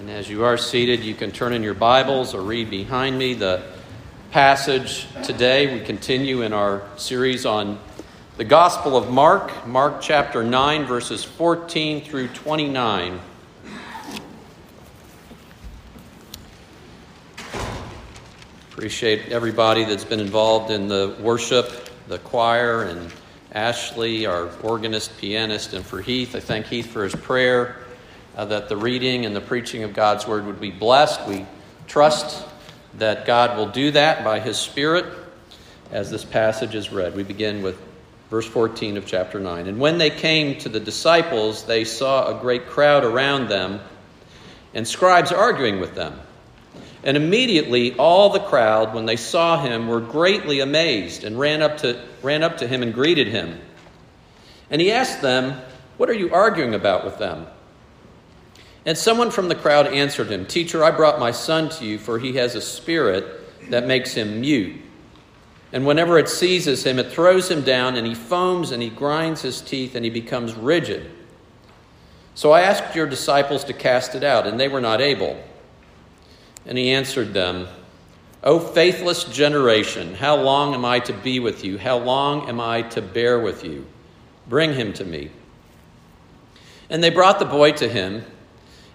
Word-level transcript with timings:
And 0.00 0.08
as 0.08 0.30
you 0.30 0.44
are 0.44 0.56
seated, 0.56 1.00
you 1.00 1.14
can 1.14 1.30
turn 1.30 1.52
in 1.52 1.62
your 1.62 1.74
Bibles 1.74 2.34
or 2.34 2.40
read 2.40 2.70
behind 2.70 3.18
me 3.18 3.34
the 3.34 3.62
passage 4.30 5.06
today. 5.22 5.78
We 5.78 5.84
continue 5.84 6.40
in 6.40 6.54
our 6.54 6.82
series 6.96 7.44
on 7.44 7.78
the 8.38 8.44
Gospel 8.44 8.96
of 8.96 9.10
Mark, 9.10 9.66
Mark 9.66 10.00
chapter 10.00 10.42
9, 10.42 10.86
verses 10.86 11.22
14 11.22 12.02
through 12.02 12.28
29. 12.28 13.20
Appreciate 18.72 19.30
everybody 19.30 19.84
that's 19.84 20.06
been 20.06 20.20
involved 20.20 20.70
in 20.70 20.88
the 20.88 21.14
worship, 21.20 21.90
the 22.08 22.18
choir, 22.20 22.84
and 22.84 23.12
Ashley, 23.52 24.24
our 24.24 24.48
organist, 24.62 25.18
pianist, 25.18 25.74
and 25.74 25.84
for 25.84 26.00
Heath. 26.00 26.34
I 26.34 26.40
thank 26.40 26.68
Heath 26.68 26.86
for 26.86 27.04
his 27.04 27.14
prayer 27.14 27.76
uh, 28.36 28.44
that 28.46 28.68
the 28.68 28.76
reading 28.76 29.26
and 29.26 29.34
the 29.34 29.40
preaching 29.40 29.82
of 29.82 29.94
God's 29.94 30.26
word 30.26 30.46
would 30.46 30.60
be 30.60 30.70
blessed. 30.70 31.26
We 31.26 31.46
trust 31.86 32.46
that 32.98 33.26
God 33.26 33.56
will 33.56 33.68
do 33.68 33.90
that 33.92 34.24
by 34.24 34.40
his 34.40 34.58
Spirit 34.58 35.06
as 35.90 36.10
this 36.10 36.24
passage 36.24 36.74
is 36.74 36.92
read. 36.92 37.14
We 37.14 37.22
begin 37.22 37.62
with 37.62 37.80
verse 38.30 38.46
14 38.46 38.96
of 38.96 39.06
chapter 39.06 39.40
9. 39.40 39.66
And 39.66 39.78
when 39.78 39.98
they 39.98 40.10
came 40.10 40.58
to 40.58 40.68
the 40.68 40.80
disciples, 40.80 41.64
they 41.64 41.84
saw 41.84 42.36
a 42.36 42.40
great 42.40 42.68
crowd 42.68 43.04
around 43.04 43.48
them 43.48 43.80
and 44.72 44.86
scribes 44.86 45.32
arguing 45.32 45.80
with 45.80 45.94
them. 45.94 46.18
And 47.02 47.16
immediately 47.16 47.94
all 47.96 48.28
the 48.28 48.40
crowd, 48.40 48.94
when 48.94 49.06
they 49.06 49.16
saw 49.16 49.60
him, 49.60 49.88
were 49.88 50.00
greatly 50.00 50.60
amazed 50.60 51.24
and 51.24 51.38
ran 51.38 51.62
up 51.62 51.78
to, 51.78 52.00
ran 52.22 52.42
up 52.42 52.58
to 52.58 52.68
him 52.68 52.82
and 52.82 52.92
greeted 52.94 53.26
him. 53.26 53.58
And 54.70 54.80
he 54.80 54.92
asked 54.92 55.22
them, 55.22 55.60
What 55.96 56.10
are 56.10 56.14
you 56.14 56.32
arguing 56.32 56.74
about 56.74 57.04
with 57.04 57.18
them? 57.18 57.46
And 58.86 58.96
someone 58.96 59.30
from 59.30 59.48
the 59.48 59.54
crowd 59.54 59.86
answered 59.88 60.30
him, 60.30 60.46
Teacher, 60.46 60.82
I 60.82 60.90
brought 60.90 61.20
my 61.20 61.30
son 61.30 61.68
to 61.70 61.84
you, 61.84 61.98
for 61.98 62.18
he 62.18 62.36
has 62.36 62.54
a 62.54 62.60
spirit 62.60 63.70
that 63.70 63.86
makes 63.86 64.14
him 64.14 64.40
mute. 64.40 64.80
And 65.72 65.86
whenever 65.86 66.18
it 66.18 66.28
seizes 66.28 66.84
him, 66.84 66.98
it 66.98 67.12
throws 67.12 67.50
him 67.50 67.62
down, 67.62 67.96
and 67.96 68.06
he 68.06 68.14
foams 68.14 68.70
and 68.70 68.82
he 68.82 68.88
grinds 68.88 69.42
his 69.42 69.60
teeth, 69.60 69.94
and 69.94 70.04
he 70.04 70.10
becomes 70.10 70.54
rigid. 70.54 71.10
So 72.34 72.52
I 72.52 72.62
asked 72.62 72.96
your 72.96 73.06
disciples 73.06 73.64
to 73.64 73.72
cast 73.72 74.14
it 74.14 74.24
out, 74.24 74.46
and 74.46 74.58
they 74.58 74.68
were 74.68 74.80
not 74.80 75.00
able. 75.00 75.38
And 76.66 76.78
he 76.78 76.90
answered 76.90 77.34
them, 77.34 77.68
O 78.42 78.58
faithless 78.58 79.24
generation, 79.24 80.14
how 80.14 80.36
long 80.36 80.74
am 80.74 80.84
I 80.84 81.00
to 81.00 81.12
be 81.12 81.38
with 81.38 81.64
you? 81.64 81.76
How 81.76 81.98
long 81.98 82.48
am 82.48 82.60
I 82.60 82.82
to 82.82 83.02
bear 83.02 83.38
with 83.38 83.64
you? 83.64 83.86
Bring 84.48 84.72
him 84.72 84.92
to 84.94 85.04
me. 85.04 85.30
And 86.88 87.04
they 87.04 87.10
brought 87.10 87.38
the 87.38 87.44
boy 87.44 87.72
to 87.72 87.88
him. 87.88 88.24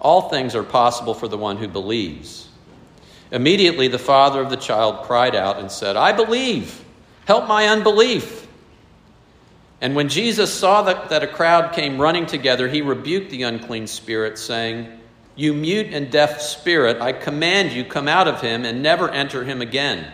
all 0.00 0.28
things 0.28 0.54
are 0.54 0.62
possible 0.62 1.14
for 1.14 1.28
the 1.28 1.38
one 1.38 1.56
who 1.56 1.68
believes. 1.68 2.48
Immediately 3.30 3.88
the 3.88 3.98
father 3.98 4.40
of 4.40 4.50
the 4.50 4.56
child 4.56 5.04
cried 5.06 5.34
out 5.34 5.58
and 5.58 5.70
said, 5.70 5.96
I 5.96 6.12
believe, 6.12 6.84
help 7.26 7.46
my 7.46 7.68
unbelief. 7.68 8.46
And 9.80 9.94
when 9.94 10.08
Jesus 10.08 10.52
saw 10.52 10.82
that, 10.82 11.10
that 11.10 11.22
a 11.22 11.28
crowd 11.28 11.72
came 11.72 12.00
running 12.00 12.26
together, 12.26 12.68
he 12.68 12.82
rebuked 12.82 13.30
the 13.30 13.44
unclean 13.44 13.86
spirit, 13.86 14.38
saying, 14.38 15.00
you 15.40 15.54
mute 15.54 15.94
and 15.94 16.10
deaf 16.10 16.42
spirit, 16.42 17.00
I 17.00 17.12
command 17.12 17.72
you, 17.72 17.82
come 17.82 18.08
out 18.08 18.28
of 18.28 18.42
him 18.42 18.66
and 18.66 18.82
never 18.82 19.08
enter 19.08 19.42
him 19.42 19.62
again. 19.62 20.12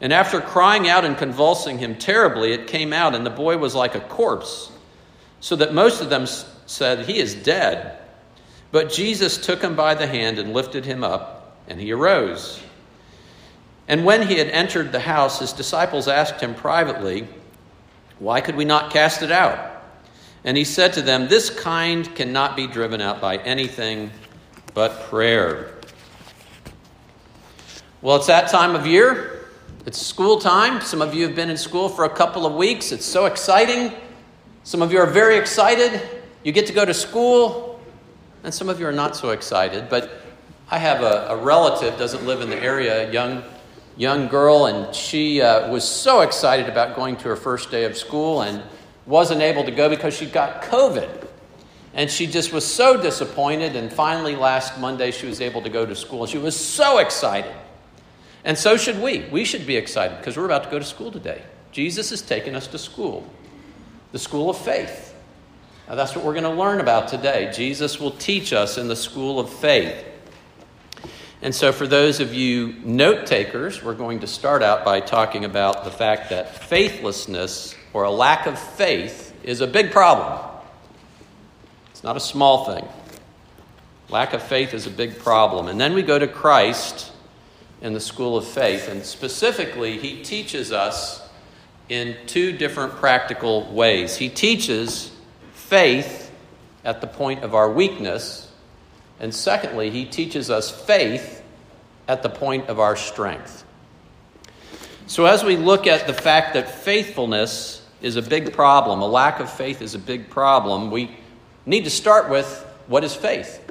And 0.00 0.14
after 0.14 0.40
crying 0.40 0.88
out 0.88 1.04
and 1.04 1.18
convulsing 1.18 1.78
him 1.78 1.96
terribly, 1.96 2.52
it 2.52 2.66
came 2.66 2.94
out, 2.94 3.14
and 3.14 3.26
the 3.26 3.30
boy 3.30 3.58
was 3.58 3.74
like 3.74 3.94
a 3.94 4.00
corpse, 4.00 4.72
so 5.40 5.56
that 5.56 5.74
most 5.74 6.00
of 6.00 6.08
them 6.08 6.26
said, 6.64 7.04
He 7.04 7.18
is 7.18 7.34
dead. 7.34 7.98
But 8.72 8.92
Jesus 8.92 9.38
took 9.38 9.62
him 9.62 9.74
by 9.74 9.94
the 9.94 10.06
hand 10.06 10.38
and 10.38 10.52
lifted 10.52 10.84
him 10.84 11.02
up, 11.02 11.56
and 11.68 11.80
he 11.80 11.92
arose. 11.92 12.62
And 13.88 14.04
when 14.04 14.26
he 14.28 14.36
had 14.36 14.48
entered 14.48 14.92
the 14.92 15.00
house, 15.00 15.40
his 15.40 15.52
disciples 15.52 16.06
asked 16.06 16.40
him 16.40 16.54
privately, 16.54 17.26
Why 18.20 18.40
could 18.40 18.54
we 18.54 18.64
not 18.64 18.92
cast 18.92 19.22
it 19.22 19.32
out? 19.32 19.82
And 20.44 20.56
he 20.56 20.64
said 20.64 20.92
to 20.94 21.02
them, 21.02 21.28
This 21.28 21.50
kind 21.50 22.14
cannot 22.14 22.56
be 22.56 22.66
driven 22.66 23.00
out 23.00 23.20
by 23.20 23.38
anything 23.38 24.10
but 24.74 25.02
prayer. 25.04 25.74
Well, 28.02 28.16
it's 28.16 28.28
that 28.28 28.48
time 28.48 28.74
of 28.74 28.86
year. 28.86 29.48
It's 29.84 30.00
school 30.00 30.38
time. 30.38 30.80
Some 30.80 31.02
of 31.02 31.14
you 31.14 31.26
have 31.26 31.34
been 31.34 31.50
in 31.50 31.56
school 31.56 31.88
for 31.88 32.04
a 32.04 32.08
couple 32.08 32.46
of 32.46 32.54
weeks. 32.54 32.92
It's 32.92 33.04
so 33.04 33.26
exciting. 33.26 33.92
Some 34.62 34.82
of 34.82 34.92
you 34.92 34.98
are 35.00 35.06
very 35.06 35.36
excited. 35.36 36.00
You 36.44 36.52
get 36.52 36.66
to 36.68 36.72
go 36.72 36.84
to 36.84 36.94
school, 36.94 37.69
and 38.44 38.52
some 38.52 38.68
of 38.68 38.80
you 38.80 38.86
are 38.86 38.92
not 38.92 39.16
so 39.16 39.30
excited. 39.30 39.88
But 39.88 40.10
I 40.70 40.78
have 40.78 41.02
a, 41.02 41.28
a 41.30 41.36
relative 41.36 41.98
doesn't 41.98 42.24
live 42.26 42.40
in 42.40 42.50
the 42.50 42.62
area, 42.62 43.08
a 43.08 43.12
young 43.12 43.42
young 43.96 44.28
girl, 44.28 44.66
and 44.66 44.94
she 44.94 45.42
uh, 45.42 45.70
was 45.70 45.86
so 45.86 46.22
excited 46.22 46.68
about 46.68 46.96
going 46.96 47.16
to 47.16 47.24
her 47.24 47.36
first 47.36 47.70
day 47.70 47.84
of 47.84 47.96
school 47.96 48.42
and 48.42 48.62
wasn't 49.06 49.42
able 49.42 49.64
to 49.64 49.70
go 49.70 49.88
because 49.88 50.16
she 50.16 50.26
got 50.26 50.62
COVID. 50.62 51.26
And 51.92 52.10
she 52.10 52.26
just 52.26 52.52
was 52.52 52.64
so 52.64 53.00
disappointed. 53.00 53.76
And 53.76 53.92
finally, 53.92 54.36
last 54.36 54.78
Monday, 54.78 55.10
she 55.10 55.26
was 55.26 55.40
able 55.40 55.60
to 55.62 55.68
go 55.68 55.84
to 55.84 55.94
school. 55.94 56.22
And 56.22 56.30
she 56.30 56.38
was 56.38 56.56
so 56.56 56.98
excited. 56.98 57.52
And 58.44 58.56
so 58.56 58.76
should 58.76 59.00
we. 59.00 59.26
We 59.30 59.44
should 59.44 59.66
be 59.66 59.76
excited 59.76 60.16
because 60.18 60.36
we're 60.36 60.44
about 60.44 60.64
to 60.64 60.70
go 60.70 60.78
to 60.78 60.84
school 60.84 61.10
today. 61.10 61.42
Jesus 61.72 62.12
is 62.12 62.22
taking 62.22 62.54
us 62.54 62.66
to 62.68 62.78
school, 62.78 63.28
the 64.12 64.18
school 64.18 64.50
of 64.50 64.56
faith. 64.56 65.09
Now, 65.90 65.96
that's 65.96 66.14
what 66.14 66.24
we're 66.24 66.34
going 66.34 66.44
to 66.44 66.50
learn 66.50 66.80
about 66.80 67.08
today. 67.08 67.50
Jesus 67.52 67.98
will 67.98 68.12
teach 68.12 68.52
us 68.52 68.78
in 68.78 68.86
the 68.86 68.94
school 68.94 69.40
of 69.40 69.52
faith. 69.52 70.04
And 71.42 71.52
so, 71.52 71.72
for 71.72 71.84
those 71.84 72.20
of 72.20 72.32
you 72.32 72.76
note 72.84 73.26
takers, 73.26 73.82
we're 73.82 73.96
going 73.96 74.20
to 74.20 74.28
start 74.28 74.62
out 74.62 74.84
by 74.84 75.00
talking 75.00 75.44
about 75.44 75.82
the 75.82 75.90
fact 75.90 76.30
that 76.30 76.62
faithlessness 76.62 77.74
or 77.92 78.04
a 78.04 78.10
lack 78.10 78.46
of 78.46 78.56
faith 78.56 79.34
is 79.42 79.62
a 79.62 79.66
big 79.66 79.90
problem. 79.90 80.48
It's 81.90 82.04
not 82.04 82.16
a 82.16 82.20
small 82.20 82.66
thing. 82.66 82.86
Lack 84.10 84.32
of 84.32 84.44
faith 84.44 84.74
is 84.74 84.86
a 84.86 84.90
big 84.90 85.18
problem. 85.18 85.66
And 85.66 85.80
then 85.80 85.94
we 85.94 86.02
go 86.02 86.20
to 86.20 86.28
Christ 86.28 87.10
in 87.80 87.94
the 87.94 88.00
school 88.00 88.36
of 88.36 88.46
faith, 88.46 88.88
and 88.88 89.04
specifically, 89.04 89.98
he 89.98 90.22
teaches 90.22 90.70
us 90.70 91.28
in 91.88 92.16
two 92.26 92.56
different 92.56 92.92
practical 92.92 93.68
ways. 93.72 94.18
He 94.18 94.28
teaches 94.28 95.10
faith 95.70 96.32
at 96.84 97.00
the 97.00 97.06
point 97.06 97.44
of 97.44 97.54
our 97.54 97.70
weakness, 97.70 98.50
and 99.20 99.32
secondly, 99.32 99.88
he 99.88 100.04
teaches 100.04 100.50
us 100.50 100.68
faith 100.68 101.44
at 102.08 102.24
the 102.24 102.28
point 102.28 102.68
of 102.68 102.80
our 102.80 102.96
strength. 102.96 103.64
So, 105.06 105.26
as 105.26 105.44
we 105.44 105.56
look 105.56 105.86
at 105.86 106.08
the 106.08 106.12
fact 106.12 106.54
that 106.54 106.68
faithfulness 106.68 107.86
is 108.02 108.16
a 108.16 108.22
big 108.22 108.52
problem, 108.52 109.00
a 109.00 109.06
lack 109.06 109.38
of 109.38 109.48
faith 109.48 109.80
is 109.80 109.94
a 109.94 109.98
big 109.98 110.28
problem, 110.28 110.90
we 110.90 111.16
need 111.66 111.84
to 111.84 111.90
start 111.90 112.28
with 112.28 112.66
what 112.88 113.04
is 113.04 113.14
faith? 113.14 113.64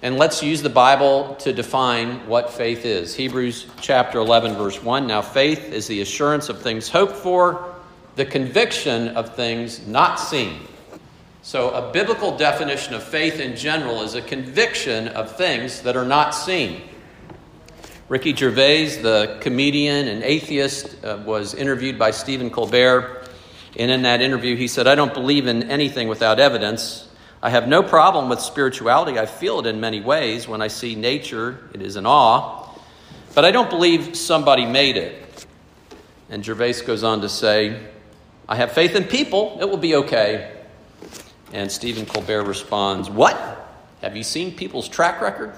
And 0.00 0.16
let's 0.16 0.42
use 0.42 0.62
the 0.62 0.70
Bible 0.70 1.34
to 1.40 1.52
define 1.52 2.26
what 2.26 2.50
faith 2.50 2.86
is. 2.86 3.14
Hebrews 3.14 3.66
chapter 3.82 4.18
11, 4.18 4.54
verse 4.54 4.82
1. 4.82 5.06
Now, 5.06 5.20
faith 5.20 5.74
is 5.74 5.88
the 5.88 6.00
assurance 6.00 6.48
of 6.48 6.62
things 6.62 6.88
hoped 6.88 7.16
for, 7.16 7.74
the 8.16 8.24
conviction 8.24 9.08
of 9.08 9.36
things 9.36 9.86
not 9.86 10.18
seen. 10.18 10.60
So, 11.48 11.70
a 11.70 11.90
biblical 11.92 12.36
definition 12.36 12.92
of 12.92 13.02
faith 13.02 13.40
in 13.40 13.56
general 13.56 14.02
is 14.02 14.14
a 14.14 14.20
conviction 14.20 15.08
of 15.08 15.34
things 15.34 15.80
that 15.80 15.96
are 15.96 16.04
not 16.04 16.34
seen. 16.34 16.82
Ricky 18.10 18.36
Gervais, 18.36 19.00
the 19.00 19.38
comedian 19.40 20.08
and 20.08 20.22
atheist, 20.22 21.02
uh, 21.02 21.22
was 21.24 21.54
interviewed 21.54 21.98
by 21.98 22.10
Stephen 22.10 22.50
Colbert. 22.50 23.30
And 23.78 23.90
in 23.90 24.02
that 24.02 24.20
interview, 24.20 24.56
he 24.56 24.68
said, 24.68 24.86
I 24.86 24.94
don't 24.94 25.14
believe 25.14 25.46
in 25.46 25.70
anything 25.70 26.06
without 26.06 26.38
evidence. 26.38 27.08
I 27.42 27.48
have 27.48 27.66
no 27.66 27.82
problem 27.82 28.28
with 28.28 28.40
spirituality. 28.40 29.18
I 29.18 29.24
feel 29.24 29.58
it 29.60 29.66
in 29.66 29.80
many 29.80 30.02
ways. 30.02 30.46
When 30.46 30.60
I 30.60 30.68
see 30.68 30.96
nature, 30.96 31.66
it 31.72 31.80
is 31.80 31.96
an 31.96 32.04
awe. 32.04 32.68
But 33.34 33.46
I 33.46 33.52
don't 33.52 33.70
believe 33.70 34.18
somebody 34.18 34.66
made 34.66 34.98
it. 34.98 35.46
And 36.28 36.44
Gervais 36.44 36.82
goes 36.84 37.02
on 37.02 37.22
to 37.22 37.28
say, 37.30 37.88
I 38.46 38.56
have 38.56 38.72
faith 38.72 38.94
in 38.94 39.04
people. 39.04 39.56
It 39.62 39.70
will 39.70 39.78
be 39.78 39.94
okay. 39.94 40.56
And 41.52 41.70
Stephen 41.70 42.04
Colbert 42.06 42.44
responds, 42.44 43.08
What? 43.08 43.36
Have 44.02 44.16
you 44.16 44.22
seen 44.22 44.54
people's 44.54 44.88
track 44.88 45.20
record? 45.20 45.54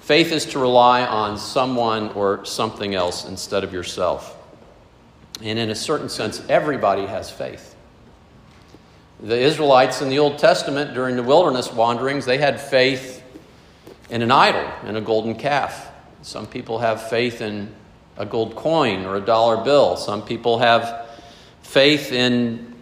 Faith 0.00 0.32
is 0.32 0.44
to 0.46 0.58
rely 0.58 1.06
on 1.06 1.38
someone 1.38 2.08
or 2.10 2.44
something 2.44 2.94
else 2.94 3.26
instead 3.26 3.62
of 3.62 3.72
yourself. 3.72 4.36
And 5.42 5.58
in 5.58 5.70
a 5.70 5.74
certain 5.74 6.08
sense, 6.08 6.42
everybody 6.48 7.06
has 7.06 7.30
faith. 7.30 7.76
The 9.20 9.38
Israelites 9.38 10.02
in 10.02 10.08
the 10.08 10.18
Old 10.18 10.38
Testament 10.38 10.94
during 10.94 11.14
the 11.14 11.22
wilderness 11.22 11.72
wanderings, 11.72 12.24
they 12.24 12.38
had 12.38 12.60
faith 12.60 13.22
in 14.08 14.22
an 14.22 14.30
idol, 14.30 14.68
in 14.86 14.96
a 14.96 15.00
golden 15.00 15.34
calf. 15.34 15.92
Some 16.22 16.46
people 16.46 16.78
have 16.78 17.08
faith 17.08 17.40
in 17.40 17.72
a 18.16 18.26
gold 18.26 18.56
coin 18.56 19.04
or 19.06 19.16
a 19.16 19.20
dollar 19.20 19.62
bill. 19.62 19.96
Some 19.96 20.22
people 20.22 20.58
have 20.58 20.99
faith 21.70 22.10
in 22.10 22.74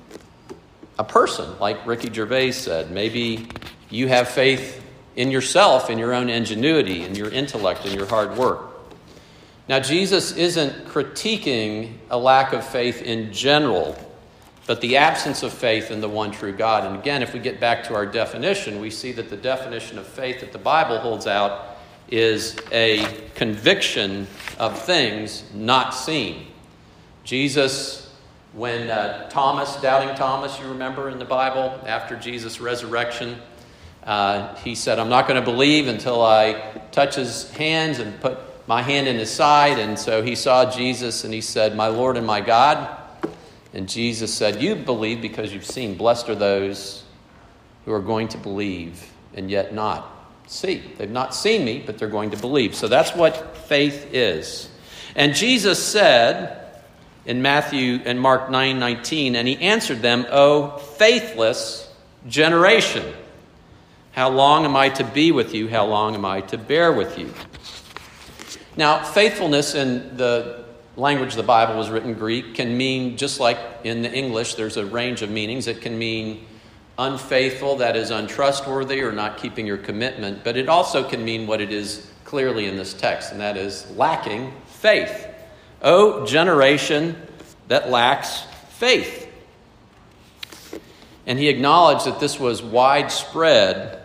a 0.98 1.04
person, 1.04 1.58
like 1.58 1.86
Ricky 1.86 2.10
Gervais 2.10 2.52
said. 2.52 2.90
Maybe 2.90 3.46
you 3.90 4.08
have 4.08 4.28
faith 4.28 4.82
in 5.14 5.30
yourself, 5.30 5.90
in 5.90 5.98
your 5.98 6.14
own 6.14 6.30
ingenuity, 6.30 7.04
in 7.04 7.14
your 7.14 7.28
intellect, 7.28 7.84
in 7.84 7.92
your 7.92 8.06
hard 8.06 8.38
work. 8.38 8.60
Now, 9.68 9.78
Jesus 9.78 10.34
isn't 10.38 10.86
critiquing 10.86 11.98
a 12.08 12.16
lack 12.16 12.54
of 12.54 12.66
faith 12.66 13.02
in 13.02 13.30
general, 13.30 13.94
but 14.66 14.80
the 14.80 14.96
absence 14.96 15.42
of 15.42 15.52
faith 15.52 15.90
in 15.90 16.00
the 16.00 16.08
one 16.08 16.30
true 16.30 16.52
God. 16.52 16.86
And 16.86 16.96
again, 16.96 17.22
if 17.22 17.34
we 17.34 17.40
get 17.40 17.60
back 17.60 17.84
to 17.88 17.94
our 17.94 18.06
definition, 18.06 18.80
we 18.80 18.88
see 18.88 19.12
that 19.12 19.28
the 19.28 19.36
definition 19.36 19.98
of 19.98 20.06
faith 20.06 20.40
that 20.40 20.52
the 20.52 20.58
Bible 20.58 20.98
holds 20.98 21.26
out 21.26 21.76
is 22.08 22.56
a 22.72 23.04
conviction 23.34 24.26
of 24.58 24.80
things 24.80 25.44
not 25.52 25.90
seen. 25.90 26.46
Jesus, 27.22 28.07
when 28.52 28.90
uh, 28.90 29.28
Thomas, 29.28 29.76
doubting 29.76 30.14
Thomas, 30.16 30.58
you 30.58 30.66
remember 30.68 31.10
in 31.10 31.18
the 31.18 31.24
Bible, 31.24 31.80
after 31.86 32.16
Jesus' 32.16 32.60
resurrection, 32.60 33.38
uh, 34.04 34.54
he 34.56 34.74
said, 34.74 34.98
I'm 34.98 35.10
not 35.10 35.28
going 35.28 35.38
to 35.38 35.44
believe 35.44 35.86
until 35.86 36.22
I 36.22 36.80
touch 36.92 37.16
his 37.16 37.50
hands 37.50 37.98
and 37.98 38.18
put 38.20 38.38
my 38.66 38.82
hand 38.82 39.06
in 39.06 39.16
his 39.16 39.30
side. 39.30 39.78
And 39.78 39.98
so 39.98 40.22
he 40.22 40.34
saw 40.34 40.70
Jesus 40.70 41.24
and 41.24 41.34
he 41.34 41.40
said, 41.40 41.76
My 41.76 41.88
Lord 41.88 42.16
and 42.16 42.26
my 42.26 42.40
God. 42.40 42.96
And 43.74 43.88
Jesus 43.88 44.32
said, 44.32 44.62
You 44.62 44.76
believe 44.76 45.20
because 45.20 45.52
you've 45.52 45.66
seen. 45.66 45.96
Blessed 45.96 46.28
are 46.30 46.34
those 46.34 47.04
who 47.84 47.92
are 47.92 48.00
going 48.00 48.28
to 48.28 48.38
believe 48.38 49.10
and 49.34 49.50
yet 49.50 49.74
not 49.74 50.26
see. 50.46 50.82
They've 50.96 51.10
not 51.10 51.34
seen 51.34 51.64
me, 51.64 51.82
but 51.84 51.98
they're 51.98 52.08
going 52.08 52.30
to 52.30 52.36
believe. 52.38 52.74
So 52.74 52.88
that's 52.88 53.14
what 53.14 53.56
faith 53.56 54.08
is. 54.12 54.70
And 55.14 55.34
Jesus 55.34 55.82
said 55.82 56.67
in 57.28 57.42
Matthew 57.42 58.00
and 58.06 58.18
Mark 58.18 58.50
9 58.50 58.78
19, 58.78 59.36
and 59.36 59.46
he 59.46 59.56
answered 59.58 60.00
them, 60.00 60.26
O 60.30 60.78
faithless 60.78 61.88
generation, 62.26 63.04
how 64.12 64.30
long 64.30 64.64
am 64.64 64.74
I 64.74 64.88
to 64.88 65.04
be 65.04 65.30
with 65.30 65.54
you? 65.54 65.68
How 65.68 65.84
long 65.84 66.14
am 66.14 66.24
I 66.24 66.40
to 66.40 66.56
bear 66.58 66.90
with 66.90 67.18
you? 67.18 67.32
Now, 68.78 69.04
faithfulness 69.04 69.74
in 69.74 70.16
the 70.16 70.64
language 70.96 71.34
the 71.34 71.42
Bible 71.42 71.76
was 71.76 71.90
written 71.90 72.14
Greek 72.14 72.54
can 72.54 72.76
mean, 72.76 73.18
just 73.18 73.40
like 73.40 73.58
in 73.84 74.00
the 74.00 74.12
English, 74.12 74.54
there's 74.54 74.78
a 74.78 74.86
range 74.86 75.20
of 75.20 75.30
meanings. 75.30 75.66
It 75.66 75.82
can 75.82 75.98
mean 75.98 76.46
unfaithful, 76.96 77.76
that 77.76 77.94
is 77.94 78.10
untrustworthy 78.10 79.02
or 79.02 79.12
not 79.12 79.36
keeping 79.36 79.66
your 79.66 79.76
commitment, 79.76 80.42
but 80.44 80.56
it 80.56 80.68
also 80.68 81.06
can 81.06 81.24
mean 81.24 81.46
what 81.46 81.60
it 81.60 81.70
is 81.70 82.10
clearly 82.24 82.64
in 82.64 82.76
this 82.76 82.94
text, 82.94 83.32
and 83.32 83.40
that 83.40 83.56
is 83.58 83.88
lacking 83.92 84.52
faith. 84.66 85.27
O 85.82 86.26
generation 86.26 87.16
that 87.68 87.90
lacks 87.90 88.42
faith. 88.70 89.26
And 91.26 91.38
he 91.38 91.48
acknowledged 91.48 92.06
that 92.06 92.20
this 92.20 92.40
was 92.40 92.62
widespread 92.62 94.02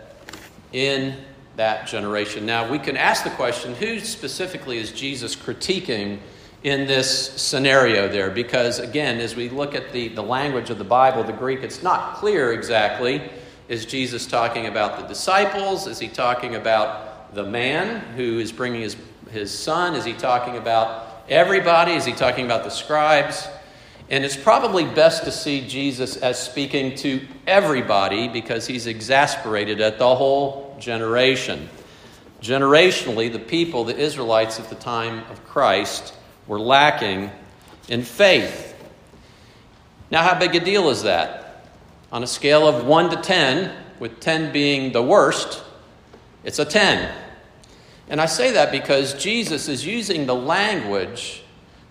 in 0.72 1.16
that 1.56 1.86
generation. 1.86 2.44
Now, 2.44 2.70
we 2.70 2.78
can 2.78 2.96
ask 2.96 3.24
the 3.24 3.30
question 3.30 3.74
who 3.74 4.00
specifically 4.00 4.78
is 4.78 4.92
Jesus 4.92 5.34
critiquing 5.34 6.18
in 6.64 6.86
this 6.86 7.30
scenario 7.40 8.08
there? 8.08 8.30
Because, 8.30 8.78
again, 8.78 9.20
as 9.20 9.36
we 9.36 9.48
look 9.48 9.74
at 9.74 9.92
the, 9.92 10.08
the 10.08 10.22
language 10.22 10.70
of 10.70 10.78
the 10.78 10.84
Bible, 10.84 11.22
the 11.22 11.32
Greek, 11.32 11.62
it's 11.62 11.82
not 11.82 12.16
clear 12.16 12.52
exactly. 12.52 13.22
Is 13.68 13.86
Jesus 13.86 14.26
talking 14.26 14.66
about 14.66 14.98
the 15.00 15.06
disciples? 15.06 15.86
Is 15.86 15.98
he 15.98 16.08
talking 16.08 16.56
about 16.56 17.34
the 17.34 17.44
man 17.44 18.00
who 18.16 18.38
is 18.38 18.50
bringing 18.50 18.80
his, 18.80 18.96
his 19.30 19.56
son? 19.56 19.94
Is 19.94 20.04
he 20.04 20.14
talking 20.14 20.56
about 20.56 21.03
everybody? 21.28 21.92
Is 21.92 22.04
he 22.04 22.12
talking 22.12 22.44
about 22.44 22.64
the 22.64 22.70
scribes? 22.70 23.48
And 24.10 24.24
it's 24.24 24.36
probably 24.36 24.84
best 24.84 25.24
to 25.24 25.32
see 25.32 25.66
Jesus 25.66 26.16
as 26.16 26.38
speaking 26.38 26.94
to 26.96 27.26
everybody 27.46 28.28
because 28.28 28.66
he's 28.66 28.86
exasperated 28.86 29.80
at 29.80 29.98
the 29.98 30.14
whole 30.14 30.76
generation. 30.78 31.70
Generationally, 32.42 33.32
the 33.32 33.38
people, 33.38 33.84
the 33.84 33.96
Israelites 33.96 34.60
at 34.60 34.68
the 34.68 34.74
time 34.74 35.20
of 35.30 35.42
Christ, 35.46 36.14
were 36.46 36.60
lacking 36.60 37.30
in 37.88 38.02
faith. 38.02 38.72
Now, 40.10 40.22
how 40.22 40.38
big 40.38 40.54
a 40.54 40.60
deal 40.60 40.90
is 40.90 41.02
that? 41.04 41.64
On 42.12 42.22
a 42.22 42.26
scale 42.26 42.68
of 42.68 42.86
1 42.86 43.10
to 43.10 43.16
10, 43.16 43.74
with 43.98 44.20
10 44.20 44.52
being 44.52 44.92
the 44.92 45.02
worst, 45.02 45.62
it's 46.44 46.58
a 46.58 46.64
10. 46.64 47.23
And 48.08 48.20
I 48.20 48.26
say 48.26 48.52
that 48.52 48.70
because 48.70 49.14
Jesus 49.14 49.68
is 49.68 49.86
using 49.86 50.26
the 50.26 50.34
language 50.34 51.42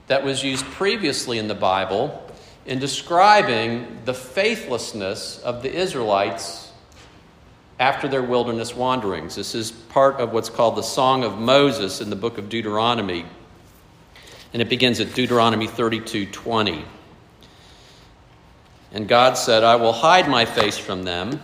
that 0.07 0.23
was 0.23 0.43
used 0.43 0.65
previously 0.65 1.37
in 1.37 1.47
the 1.47 1.55
Bible 1.55 2.19
in 2.65 2.79
describing 2.79 3.99
the 4.05 4.13
faithlessness 4.13 5.39
of 5.39 5.63
the 5.63 5.73
Israelites 5.73 6.71
after 7.79 8.07
their 8.07 8.21
wilderness 8.21 8.75
wanderings. 8.75 9.35
This 9.35 9.55
is 9.55 9.71
part 9.71 10.17
of 10.17 10.31
what's 10.31 10.49
called 10.49 10.75
the 10.75 10.83
Song 10.83 11.23
of 11.23 11.37
Moses 11.39 11.99
in 11.99 12.09
the 12.09 12.15
book 12.15 12.37
of 12.37 12.47
Deuteronomy. 12.47 13.25
And 14.53 14.61
it 14.61 14.69
begins 14.69 14.99
at 14.99 15.13
Deuteronomy 15.13 15.67
32 15.67 16.27
20. 16.27 16.85
And 18.93 19.07
God 19.07 19.33
said, 19.33 19.63
I 19.63 19.75
will 19.77 19.91
hide 19.91 20.29
my 20.29 20.45
face 20.45 20.77
from 20.77 21.03
them. 21.03 21.41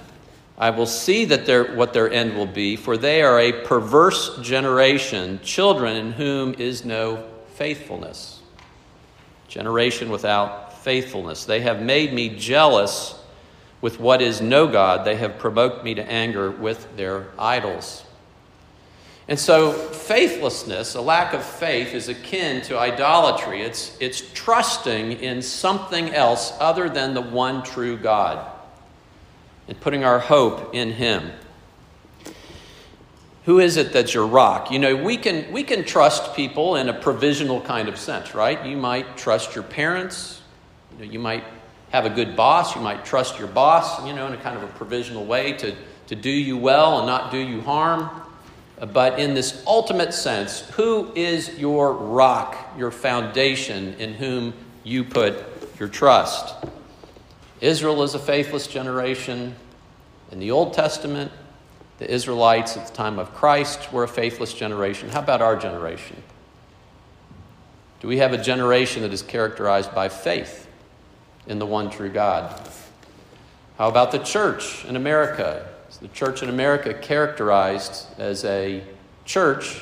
I 0.59 0.71
will 0.71 0.85
see 0.85 1.23
that 1.25 1.45
their, 1.45 1.73
what 1.75 1.93
their 1.93 2.11
end 2.11 2.35
will 2.35 2.45
be, 2.45 2.75
for 2.75 2.97
they 2.97 3.21
are 3.21 3.39
a 3.39 3.53
perverse 3.63 4.37
generation, 4.41 5.39
children 5.41 5.95
in 5.95 6.11
whom 6.11 6.53
is 6.55 6.83
no 6.83 7.23
faithfulness 7.55 8.39
generation 9.47 10.09
without 10.09 10.77
faithfulness. 10.83 11.43
They 11.45 11.61
have 11.61 11.81
made 11.81 12.13
me 12.13 12.29
jealous 12.29 13.19
with 13.81 13.99
what 13.99 14.21
is 14.21 14.41
no 14.41 14.67
God. 14.67 15.05
They 15.05 15.15
have 15.15 15.39
provoked 15.39 15.83
me 15.83 15.95
to 15.95 16.09
anger 16.09 16.51
with 16.51 16.95
their 16.95 17.27
idols. 17.37 18.03
And 19.27 19.39
so, 19.39 19.71
faithlessness, 19.71 20.95
a 20.95 21.01
lack 21.01 21.33
of 21.33 21.43
faith, 21.43 21.93
is 21.93 22.09
akin 22.09 22.61
to 22.63 22.79
idolatry. 22.79 23.61
It's, 23.61 23.95
it's 23.99 24.23
trusting 24.33 25.13
in 25.13 25.41
something 25.41 26.09
else 26.13 26.53
other 26.59 26.89
than 26.89 27.13
the 27.13 27.21
one 27.21 27.63
true 27.63 27.97
God 27.97 28.48
and 29.69 29.79
putting 29.79 30.03
our 30.03 30.19
hope 30.19 30.73
in 30.73 30.91
Him. 30.91 31.31
Who 33.45 33.59
is 33.59 33.77
it 33.77 33.93
that's 33.93 34.13
your 34.13 34.25
rock? 34.25 34.71
You 34.71 34.79
know, 34.79 34.95
we 34.95 35.15
can, 35.15 35.51
we 35.51 35.63
can 35.63 35.85
trust 35.85 36.35
people 36.35 36.75
in 36.75 36.89
a 36.89 36.93
provisional 36.93 37.61
kind 37.61 37.87
of 37.87 37.97
sense, 37.97 38.35
right? 38.35 38.63
You 38.65 38.75
might 38.75 39.15
trust 39.15 39.55
your 39.55 39.63
parents. 39.63 40.41
You, 40.91 41.05
know, 41.05 41.11
you 41.11 41.19
might 41.19 41.43
have 41.91 42.05
a 42.05 42.09
good 42.09 42.35
boss. 42.35 42.75
You 42.75 42.81
might 42.81 43.05
trust 43.05 43.39
your 43.39 43.47
boss, 43.47 44.05
you 44.05 44.13
know, 44.13 44.27
in 44.27 44.33
a 44.33 44.37
kind 44.37 44.57
of 44.57 44.63
a 44.63 44.67
provisional 44.73 45.25
way 45.25 45.53
to, 45.53 45.75
to 46.07 46.15
do 46.15 46.31
you 46.31 46.57
well 46.57 46.97
and 46.97 47.07
not 47.07 47.31
do 47.31 47.37
you 47.37 47.61
harm. 47.61 48.09
But 48.93 49.19
in 49.19 49.33
this 49.33 49.63
ultimate 49.67 50.13
sense, 50.13 50.61
who 50.71 51.11
is 51.13 51.57
your 51.59 51.93
rock, 51.93 52.55
your 52.77 52.91
foundation 52.91 53.93
in 53.95 54.13
whom 54.13 54.53
you 54.83 55.03
put 55.03 55.43
your 55.79 55.89
trust? 55.89 56.55
Israel 57.61 58.03
is 58.03 58.15
a 58.15 58.19
faithless 58.19 58.67
generation. 58.67 59.55
In 60.31 60.39
the 60.39 60.51
Old 60.51 60.73
Testament, 60.73 61.31
the 61.97 62.09
Israelites 62.09 62.77
at 62.77 62.87
the 62.87 62.93
time 62.93 63.19
of 63.19 63.33
Christ 63.33 63.91
were 63.91 64.03
a 64.03 64.07
faithless 64.07 64.53
generation. 64.53 65.09
How 65.09 65.19
about 65.19 65.41
our 65.41 65.57
generation? 65.57 66.23
Do 67.99 68.07
we 68.07 68.19
have 68.19 68.31
a 68.31 68.37
generation 68.37 69.01
that 69.01 69.11
is 69.11 69.21
characterized 69.21 69.93
by 69.93 70.07
faith 70.07 70.67
in 71.47 71.59
the 71.59 71.65
one 71.65 71.89
true 71.89 72.09
God? 72.09 72.69
How 73.77 73.89
about 73.89 74.11
the 74.11 74.19
church 74.19 74.85
in 74.85 74.95
America? 74.95 75.67
Is 75.89 75.97
the 75.97 76.07
church 76.09 76.41
in 76.41 76.49
America 76.49 76.93
characterized 76.93 78.07
as 78.17 78.45
a 78.45 78.83
church 79.25 79.81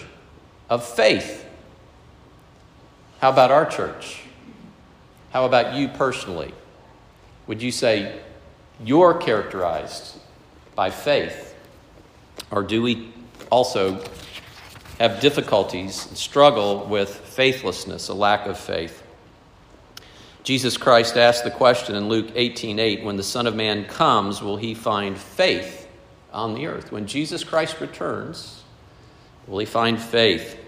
of 0.70 0.84
faith? 0.84 1.46
How 3.20 3.30
about 3.30 3.52
our 3.52 3.66
church? 3.66 4.22
How 5.32 5.46
about 5.46 5.76
you 5.76 5.88
personally? 5.90 6.54
Would 7.48 7.62
you 7.62 7.72
say 7.72 8.20
you're 8.84 9.16
characterized 9.16 10.18
by 10.76 10.90
faith? 10.90 11.56
Or 12.52 12.64
do 12.64 12.82
we 12.82 13.12
also 13.50 14.04
have 15.00 15.20
difficulties 15.20 16.08
and 16.08 16.18
struggle 16.18 16.86
with 16.86 17.10
faithlessness, 17.10 18.10
a 18.10 18.14
lack 18.14 18.46
of 18.46 18.60
faith? 18.60 19.04
Jesus 20.44 20.78
Christ 20.78 21.18
asked 21.18 21.44
the 21.44 21.52
question 21.52 21.96
in 21.96 22.08
Luke 22.08 22.32
18 22.36 22.80
8, 22.80 23.04
when 23.04 23.18
the 23.18 23.24
Son 23.24 23.48
of 23.48 23.56
Man 23.56 23.86
comes, 23.86 24.42
will 24.42 24.58
he 24.58 24.74
find 24.74 25.18
faith 25.18 25.88
on 26.32 26.54
the 26.54 26.68
earth? 26.68 26.92
When 26.92 27.08
Jesus 27.08 27.44
Christ 27.44 27.82
returns, 27.82 28.64
Will 29.48 29.60
he 29.60 29.66
find 29.66 30.00
faith? 30.00 30.60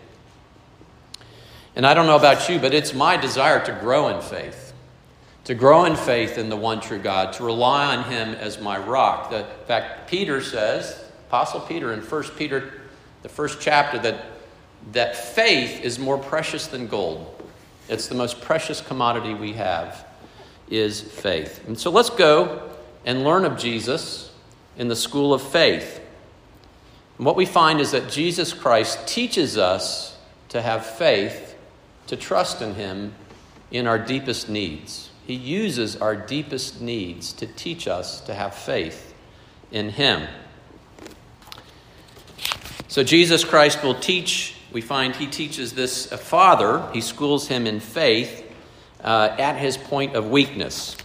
And 1.75 1.86
I 1.86 1.93
don't 1.93 2.07
know 2.07 2.15
about 2.15 2.50
you, 2.50 2.59
but 2.59 2.74
it's 2.74 2.93
my 2.93 3.17
desire 3.17 3.63
to 3.65 3.74
grow 3.74 4.07
in 4.07 4.21
faith, 4.21 4.68
to 5.49 5.55
grow 5.55 5.85
in 5.85 5.95
faith 5.95 6.37
in 6.37 6.47
the 6.47 6.55
one 6.55 6.79
true 6.79 6.99
God, 6.99 7.33
to 7.33 7.43
rely 7.43 7.95
on 7.95 8.03
him 8.03 8.35
as 8.35 8.61
my 8.61 8.77
rock. 8.77 9.31
The, 9.31 9.39
in 9.39 9.65
fact, 9.65 10.07
Peter 10.07 10.43
says, 10.43 11.03
Apostle 11.27 11.61
Peter 11.61 11.91
in 11.91 12.01
1 12.01 12.23
Peter, 12.37 12.81
the 13.23 13.29
first 13.29 13.59
chapter, 13.59 13.97
that, 13.97 14.25
that 14.91 15.17
faith 15.17 15.81
is 15.83 15.97
more 15.97 16.19
precious 16.19 16.67
than 16.67 16.85
gold. 16.85 17.49
It's 17.87 18.05
the 18.05 18.13
most 18.13 18.41
precious 18.41 18.79
commodity 18.79 19.33
we 19.33 19.53
have 19.53 20.05
is 20.69 21.01
faith. 21.01 21.67
And 21.67 21.79
so 21.79 21.89
let's 21.89 22.11
go 22.11 22.69
and 23.03 23.23
learn 23.23 23.43
of 23.43 23.57
Jesus 23.57 24.31
in 24.77 24.87
the 24.87 24.95
school 24.95 25.33
of 25.33 25.41
faith. 25.41 25.99
And 27.17 27.25
what 27.25 27.35
we 27.35 27.47
find 27.47 27.81
is 27.81 27.89
that 27.89 28.07
Jesus 28.07 28.53
Christ 28.53 29.07
teaches 29.07 29.57
us 29.57 30.15
to 30.49 30.61
have 30.61 30.85
faith, 30.85 31.57
to 32.05 32.15
trust 32.15 32.61
in 32.61 32.75
Him 32.75 33.15
in 33.71 33.87
our 33.87 33.97
deepest 33.97 34.47
needs. 34.47 35.08
He 35.29 35.36
uses 35.36 35.95
our 35.98 36.15
deepest 36.15 36.81
needs 36.81 37.33
to 37.33 37.45
teach 37.45 37.88
us 37.88 38.19
to 38.21 38.33
have 38.33 38.55
faith 38.55 39.13
in 39.71 39.89
Him. 39.89 40.27
So 42.88 43.03
Jesus 43.03 43.43
Christ 43.43 43.83
will 43.83 43.93
teach, 43.93 44.55
we 44.71 44.81
find 44.81 45.15
He 45.15 45.27
teaches 45.27 45.74
this 45.74 46.07
Father, 46.07 46.83
He 46.93 47.01
schools 47.01 47.48
him 47.48 47.67
in 47.67 47.79
faith 47.79 48.43
uh, 49.03 49.36
at 49.38 49.55
his 49.57 49.77
point 49.77 50.15
of 50.15 50.31
weakness. 50.31 50.98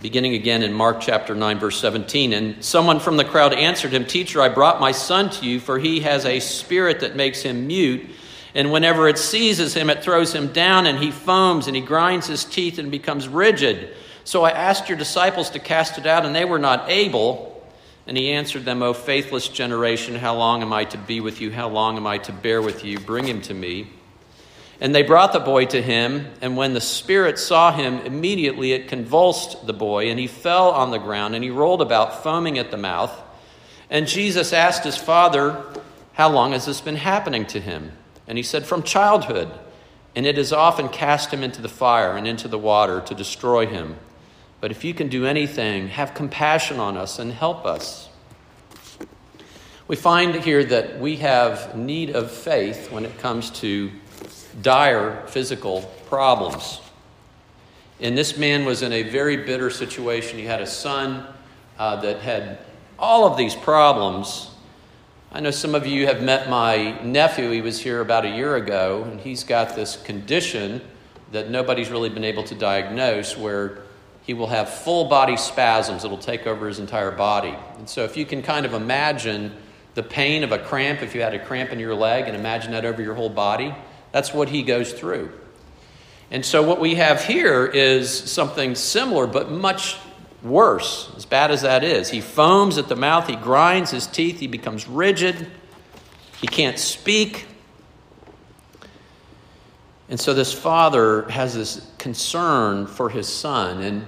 Beginning 0.00 0.32
again 0.32 0.62
in 0.62 0.72
Mark 0.72 1.02
chapter 1.02 1.34
9, 1.34 1.58
verse 1.58 1.78
17. 1.80 2.32
And 2.32 2.64
someone 2.64 2.98
from 2.98 3.18
the 3.18 3.26
crowd 3.26 3.52
answered 3.52 3.92
him, 3.92 4.06
Teacher, 4.06 4.40
I 4.40 4.48
brought 4.48 4.80
my 4.80 4.92
son 4.92 5.28
to 5.32 5.44
you, 5.44 5.60
for 5.60 5.78
he 5.78 6.00
has 6.00 6.24
a 6.24 6.40
spirit 6.40 7.00
that 7.00 7.14
makes 7.14 7.42
him 7.42 7.66
mute. 7.66 8.08
And 8.54 8.72
whenever 8.72 9.08
it 9.08 9.18
seizes 9.18 9.74
him, 9.74 9.90
it 9.90 10.02
throws 10.02 10.34
him 10.34 10.52
down, 10.52 10.86
and 10.86 10.98
he 10.98 11.10
foams, 11.10 11.66
and 11.66 11.76
he 11.76 11.82
grinds 11.82 12.26
his 12.26 12.44
teeth, 12.44 12.78
and 12.78 12.90
becomes 12.90 13.28
rigid. 13.28 13.94
So 14.24 14.42
I 14.42 14.50
asked 14.50 14.88
your 14.88 14.98
disciples 14.98 15.50
to 15.50 15.58
cast 15.58 15.98
it 15.98 16.06
out, 16.06 16.26
and 16.26 16.34
they 16.34 16.44
were 16.44 16.58
not 16.58 16.88
able. 16.90 17.48
And 18.06 18.16
he 18.16 18.32
answered 18.32 18.64
them, 18.64 18.82
O 18.82 18.92
faithless 18.92 19.48
generation, 19.48 20.16
how 20.16 20.34
long 20.34 20.62
am 20.62 20.72
I 20.72 20.84
to 20.86 20.98
be 20.98 21.20
with 21.20 21.40
you? 21.40 21.52
How 21.52 21.68
long 21.68 21.96
am 21.96 22.06
I 22.06 22.18
to 22.18 22.32
bear 22.32 22.60
with 22.60 22.84
you? 22.84 22.98
Bring 22.98 23.26
him 23.26 23.40
to 23.42 23.54
me. 23.54 23.88
And 24.80 24.94
they 24.94 25.02
brought 25.02 25.32
the 25.32 25.40
boy 25.40 25.66
to 25.66 25.82
him, 25.82 26.26
and 26.40 26.56
when 26.56 26.72
the 26.72 26.80
spirit 26.80 27.38
saw 27.38 27.70
him, 27.70 27.98
immediately 27.98 28.72
it 28.72 28.88
convulsed 28.88 29.66
the 29.66 29.74
boy, 29.74 30.10
and 30.10 30.18
he 30.18 30.26
fell 30.26 30.70
on 30.70 30.90
the 30.90 30.98
ground, 30.98 31.34
and 31.34 31.44
he 31.44 31.50
rolled 31.50 31.82
about, 31.82 32.22
foaming 32.22 32.58
at 32.58 32.70
the 32.70 32.78
mouth. 32.78 33.12
And 33.90 34.08
Jesus 34.08 34.52
asked 34.54 34.84
his 34.84 34.96
father, 34.96 35.62
How 36.14 36.30
long 36.30 36.52
has 36.52 36.64
this 36.64 36.80
been 36.80 36.96
happening 36.96 37.44
to 37.46 37.60
him? 37.60 37.92
And 38.30 38.38
he 38.38 38.44
said, 38.44 38.64
From 38.64 38.84
childhood. 38.84 39.50
And 40.14 40.24
it 40.24 40.36
has 40.36 40.52
often 40.52 40.88
cast 40.88 41.32
him 41.32 41.42
into 41.42 41.60
the 41.60 41.68
fire 41.68 42.16
and 42.16 42.28
into 42.28 42.46
the 42.46 42.58
water 42.58 43.00
to 43.00 43.14
destroy 43.14 43.66
him. 43.66 43.96
But 44.60 44.70
if 44.70 44.84
you 44.84 44.94
can 44.94 45.08
do 45.08 45.26
anything, 45.26 45.88
have 45.88 46.14
compassion 46.14 46.78
on 46.78 46.96
us 46.96 47.18
and 47.18 47.32
help 47.32 47.66
us. 47.66 48.08
We 49.88 49.96
find 49.96 50.36
here 50.36 50.62
that 50.62 51.00
we 51.00 51.16
have 51.16 51.76
need 51.76 52.10
of 52.10 52.30
faith 52.30 52.92
when 52.92 53.04
it 53.04 53.18
comes 53.18 53.50
to 53.62 53.90
dire 54.62 55.26
physical 55.26 55.82
problems. 56.06 56.80
And 57.98 58.16
this 58.16 58.38
man 58.38 58.64
was 58.64 58.82
in 58.82 58.92
a 58.92 59.02
very 59.02 59.38
bitter 59.38 59.70
situation. 59.70 60.38
He 60.38 60.44
had 60.44 60.60
a 60.60 60.66
son 60.68 61.26
uh, 61.78 61.96
that 62.02 62.20
had 62.20 62.58
all 62.96 63.26
of 63.26 63.36
these 63.36 63.56
problems. 63.56 64.52
I 65.32 65.38
know 65.38 65.52
some 65.52 65.76
of 65.76 65.86
you 65.86 66.06
have 66.06 66.24
met 66.24 66.50
my 66.50 67.00
nephew. 67.02 67.52
He 67.52 67.60
was 67.60 67.80
here 67.80 68.00
about 68.00 68.24
a 68.24 68.30
year 68.30 68.56
ago, 68.56 69.04
and 69.04 69.20
he's 69.20 69.44
got 69.44 69.76
this 69.76 69.96
condition 70.02 70.80
that 71.30 71.50
nobody's 71.50 71.88
really 71.88 72.08
been 72.08 72.24
able 72.24 72.42
to 72.42 72.54
diagnose 72.56 73.38
where 73.38 73.82
he 74.22 74.34
will 74.34 74.48
have 74.48 74.68
full 74.68 75.04
body 75.04 75.36
spasms 75.36 76.02
that'll 76.02 76.18
take 76.18 76.48
over 76.48 76.66
his 76.66 76.80
entire 76.80 77.12
body. 77.12 77.54
And 77.78 77.88
so, 77.88 78.02
if 78.02 78.16
you 78.16 78.26
can 78.26 78.42
kind 78.42 78.66
of 78.66 78.74
imagine 78.74 79.52
the 79.94 80.02
pain 80.02 80.42
of 80.42 80.50
a 80.50 80.58
cramp, 80.58 81.00
if 81.00 81.14
you 81.14 81.20
had 81.20 81.32
a 81.32 81.38
cramp 81.38 81.70
in 81.70 81.78
your 81.78 81.94
leg, 81.94 82.26
and 82.26 82.36
imagine 82.36 82.72
that 82.72 82.84
over 82.84 83.00
your 83.00 83.14
whole 83.14 83.30
body, 83.30 83.72
that's 84.10 84.34
what 84.34 84.48
he 84.48 84.64
goes 84.64 84.92
through. 84.92 85.30
And 86.32 86.44
so, 86.44 86.60
what 86.60 86.80
we 86.80 86.96
have 86.96 87.22
here 87.22 87.66
is 87.66 88.10
something 88.12 88.74
similar, 88.74 89.28
but 89.28 89.48
much 89.48 89.96
worse, 90.42 91.10
as 91.16 91.24
bad 91.24 91.50
as 91.50 91.62
that 91.62 91.84
is. 91.84 92.10
He 92.10 92.20
foams 92.20 92.78
at 92.78 92.88
the 92.88 92.96
mouth, 92.96 93.26
he 93.26 93.36
grinds 93.36 93.90
his 93.90 94.06
teeth, 94.06 94.40
he 94.40 94.46
becomes 94.46 94.88
rigid, 94.88 95.50
he 96.40 96.46
can't 96.46 96.78
speak. 96.78 97.46
And 100.08 100.18
so, 100.18 100.34
this 100.34 100.52
father 100.52 101.28
has 101.30 101.54
this 101.54 101.88
concern 101.98 102.86
for 102.86 103.10
his 103.10 103.28
son. 103.28 103.80
And 103.80 104.06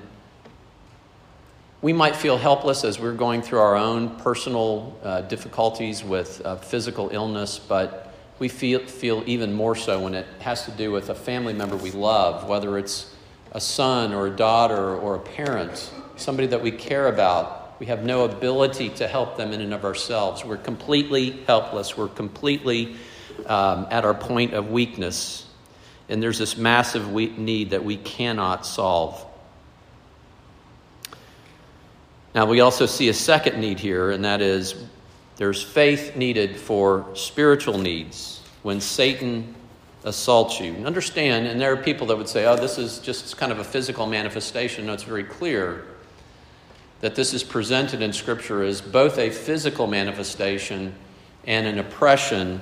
we 1.80 1.92
might 1.92 2.16
feel 2.16 2.38
helpless 2.38 2.84
as 2.84 2.98
we're 2.98 3.12
going 3.12 3.42
through 3.42 3.60
our 3.60 3.76
own 3.76 4.16
personal 4.16 4.98
uh, 5.02 5.20
difficulties 5.22 6.02
with 6.02 6.40
uh, 6.44 6.56
physical 6.56 7.10
illness, 7.10 7.58
but 7.58 8.12
we 8.38 8.48
feel, 8.48 8.84
feel 8.86 9.22
even 9.26 9.52
more 9.52 9.76
so 9.76 10.00
when 10.00 10.14
it 10.14 10.26
has 10.40 10.64
to 10.64 10.70
do 10.72 10.90
with 10.90 11.10
a 11.10 11.14
family 11.14 11.52
member 11.52 11.76
we 11.76 11.92
love, 11.92 12.48
whether 12.48 12.78
it's 12.78 13.14
a 13.52 13.60
son 13.60 14.12
or 14.14 14.26
a 14.26 14.30
daughter 14.30 14.96
or 14.96 15.14
a 15.14 15.20
parent, 15.20 15.92
somebody 16.16 16.49
that 16.49 16.62
we 16.62 16.71
care 16.71 17.09
about. 17.09 17.81
We 17.81 17.87
have 17.87 18.04
no 18.04 18.25
ability 18.25 18.90
to 18.90 19.09
help 19.09 19.37
them 19.37 19.52
in 19.52 19.61
and 19.61 19.75
of 19.75 19.85
ourselves. 19.85 20.45
We're 20.45 20.57
completely 20.57 21.42
helpless. 21.47 21.97
We're 21.97 22.09
completely 22.09 22.97
um, 23.47 23.87
at 23.90 24.04
our 24.04 24.14
point 24.14 24.54
of 24.54 24.71
weakness. 24.71 25.47
And 26.09 26.23
there's 26.23 26.38
this 26.38 26.57
massive 26.57 27.11
need 27.12 27.71
that 27.71 27.85
we 27.85 27.97
cannot 27.97 28.66
solve. 28.66 29.25
Now, 32.35 32.47
we 32.47 32.61
also 32.61 32.87
see 32.87 33.09
a 33.09 33.14
second 33.14 33.61
need 33.61 33.78
here, 33.78 34.11
and 34.11 34.25
that 34.25 34.40
is 34.40 34.75
there's 35.37 35.62
faith 35.62 36.16
needed 36.16 36.57
for 36.57 37.07
spiritual 37.14 37.78
needs 37.78 38.42
when 38.62 38.81
Satan 38.81 39.54
assaults 40.04 40.61
you. 40.61 40.73
Understand, 40.87 41.47
and 41.47 41.61
there 41.61 41.73
are 41.73 41.76
people 41.76 42.07
that 42.09 42.16
would 42.16 42.28
say, 42.28 42.47
oh, 42.47 42.57
this 42.57 42.78
is 42.78 42.99
just 43.00 43.37
kind 43.37 43.52
of 43.52 43.59
a 43.59 43.64
physical 43.64 44.07
manifestation. 44.07 44.87
No, 44.87 44.92
it's 44.92 45.02
very 45.02 45.25
clear 45.25 45.85
that 47.02 47.16
this 47.16 47.35
is 47.35 47.42
presented 47.42 48.00
in 48.00 48.12
Scripture 48.12 48.62
as 48.62 48.80
both 48.80 49.18
a 49.18 49.28
physical 49.28 49.87
manifestation 49.87 50.94
and 51.44 51.66
an 51.66 51.78
oppression 51.78 52.61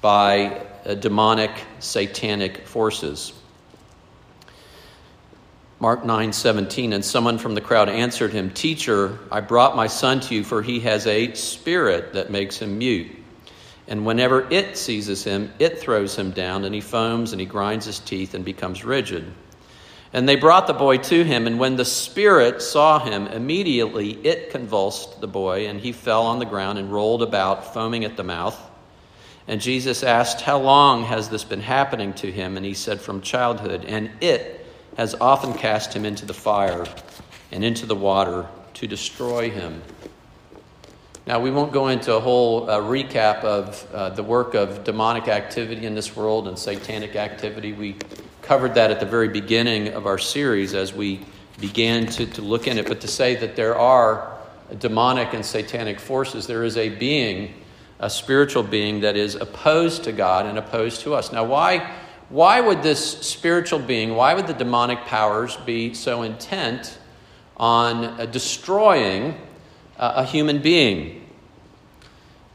by 0.00 0.66
uh, 0.86 0.94
demonic, 0.94 1.50
satanic 1.80 2.66
forces. 2.66 3.34
Mark 5.80 6.02
9 6.02 6.32
17, 6.32 6.94
and 6.94 7.04
someone 7.04 7.36
from 7.36 7.54
the 7.54 7.60
crowd 7.60 7.90
answered 7.90 8.32
him, 8.32 8.50
Teacher, 8.50 9.18
I 9.30 9.40
brought 9.40 9.76
my 9.76 9.86
son 9.86 10.20
to 10.20 10.34
you, 10.34 10.44
for 10.44 10.62
he 10.62 10.80
has 10.80 11.06
a 11.06 11.34
spirit 11.34 12.14
that 12.14 12.30
makes 12.30 12.56
him 12.56 12.78
mute. 12.78 13.10
And 13.86 14.06
whenever 14.06 14.50
it 14.50 14.78
seizes 14.78 15.24
him, 15.24 15.52
it 15.58 15.78
throws 15.78 16.16
him 16.16 16.30
down, 16.30 16.64
and 16.64 16.74
he 16.74 16.80
foams 16.80 17.32
and 17.32 17.40
he 17.40 17.46
grinds 17.46 17.84
his 17.84 17.98
teeth 17.98 18.32
and 18.32 18.46
becomes 18.46 18.82
rigid. 18.82 19.30
And 20.14 20.28
they 20.28 20.36
brought 20.36 20.68
the 20.68 20.74
boy 20.74 20.98
to 20.98 21.24
him, 21.24 21.48
and 21.48 21.58
when 21.58 21.74
the 21.74 21.84
spirit 21.84 22.62
saw 22.62 23.00
him, 23.00 23.26
immediately 23.26 24.12
it 24.24 24.50
convulsed 24.50 25.20
the 25.20 25.26
boy, 25.26 25.66
and 25.66 25.80
he 25.80 25.90
fell 25.90 26.26
on 26.26 26.38
the 26.38 26.44
ground 26.44 26.78
and 26.78 26.92
rolled 26.92 27.20
about, 27.20 27.74
foaming 27.74 28.04
at 28.04 28.16
the 28.16 28.22
mouth. 28.22 28.56
And 29.48 29.60
Jesus 29.60 30.04
asked, 30.04 30.40
How 30.40 30.58
long 30.58 31.02
has 31.02 31.30
this 31.30 31.42
been 31.42 31.60
happening 31.60 32.12
to 32.14 32.30
him? 32.30 32.56
And 32.56 32.64
he 32.64 32.74
said, 32.74 33.00
From 33.00 33.22
childhood. 33.22 33.84
And 33.86 34.08
it 34.20 34.64
has 34.96 35.16
often 35.16 35.52
cast 35.52 35.92
him 35.92 36.04
into 36.04 36.24
the 36.24 36.32
fire 36.32 36.86
and 37.50 37.64
into 37.64 37.84
the 37.84 37.96
water 37.96 38.46
to 38.74 38.86
destroy 38.86 39.50
him. 39.50 39.82
Now, 41.26 41.40
we 41.40 41.50
won't 41.50 41.72
go 41.72 41.88
into 41.88 42.14
a 42.14 42.20
whole 42.20 42.70
uh, 42.70 42.78
recap 42.78 43.42
of 43.42 43.90
uh, 43.92 44.10
the 44.10 44.22
work 44.22 44.54
of 44.54 44.84
demonic 44.84 45.26
activity 45.26 45.86
in 45.86 45.96
this 45.96 46.14
world 46.14 46.46
and 46.46 46.56
satanic 46.56 47.16
activity. 47.16 47.72
We 47.72 47.96
covered 48.44 48.74
that 48.74 48.90
at 48.90 49.00
the 49.00 49.06
very 49.06 49.28
beginning 49.28 49.88
of 49.88 50.06
our 50.06 50.18
series 50.18 50.74
as 50.74 50.92
we 50.92 51.24
began 51.60 52.06
to, 52.06 52.26
to 52.26 52.42
look 52.42 52.66
in 52.66 52.78
it. 52.78 52.86
But 52.86 53.00
to 53.00 53.08
say 53.08 53.34
that 53.36 53.56
there 53.56 53.76
are 53.76 54.36
demonic 54.78 55.34
and 55.34 55.44
satanic 55.44 56.00
forces, 56.00 56.46
there 56.46 56.64
is 56.64 56.76
a 56.76 56.88
being, 56.88 57.54
a 57.98 58.08
spiritual 58.08 58.62
being 58.62 59.00
that 59.00 59.16
is 59.16 59.34
opposed 59.34 60.04
to 60.04 60.12
God 60.12 60.46
and 60.46 60.58
opposed 60.58 61.02
to 61.02 61.14
us. 61.14 61.32
Now, 61.32 61.44
why? 61.44 61.94
why 62.28 62.60
would 62.60 62.82
this 62.82 63.20
spiritual 63.20 63.78
being, 63.78 64.14
why 64.14 64.34
would 64.34 64.46
the 64.46 64.54
demonic 64.54 65.04
powers 65.04 65.56
be 65.58 65.94
so 65.94 66.22
intent 66.22 66.98
on 67.56 68.04
uh, 68.04 68.26
destroying 68.26 69.34
uh, 69.98 70.14
a 70.16 70.24
human 70.24 70.60
being? 70.60 71.28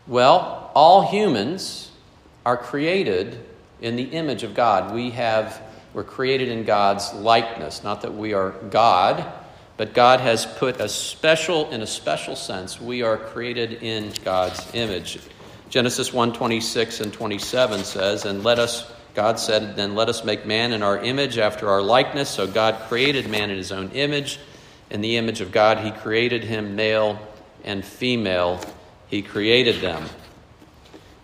Well, 0.08 0.72
all 0.74 1.10
humans 1.10 1.92
are 2.46 2.58
created 2.58 3.46
in 3.80 3.96
the 3.96 4.04
image 4.04 4.44
of 4.44 4.56
God. 4.56 4.94
We 4.94 5.12
have 5.12 5.62
we're 5.94 6.04
created 6.04 6.50
in 6.50 6.66
God's 6.66 7.14
likeness, 7.14 7.84
not 7.84 8.02
that 8.02 8.14
we 8.14 8.34
are 8.34 8.52
God, 8.70 9.26
but 9.78 9.94
God 9.94 10.20
has 10.20 10.46
put 10.46 10.80
a 10.80 10.90
special 10.90 11.70
in 11.72 11.82
a 11.82 11.88
special 11.88 12.36
sense 12.36 12.80
we 12.80 13.02
are 13.02 13.18
created 13.18 13.82
in 13.82 14.12
God's 14.24 14.70
image. 14.74 15.20
Genesis 15.70 16.12
1 16.12 16.34
26 16.34 17.00
and 17.02 17.14
27 17.14 17.84
says, 17.84 18.26
And 18.26 18.44
let 18.44 18.60
us, 18.60 18.92
God 19.16 19.40
said, 19.40 19.76
Then 19.76 19.96
let 19.96 20.10
us 20.10 20.24
make 20.24 20.46
man 20.46 20.74
in 20.74 20.84
our 20.84 20.98
image 20.98 21.38
after 21.38 21.70
our 21.70 21.82
likeness. 21.82 22.30
So 22.30 22.46
God 22.46 22.76
created 22.88 23.30
man 23.30 23.50
in 23.50 23.58
his 23.58 23.72
own 23.72 23.90
image. 23.92 24.40
In 24.90 25.02
the 25.02 25.18
image 25.18 25.42
of 25.42 25.52
God, 25.52 25.78
he 25.80 25.92
created 25.92 26.44
him, 26.44 26.76
male 26.76 27.20
and 27.64 27.86
female, 27.86 28.60
he 29.08 29.22
created 29.22 29.82
them. 29.82 30.04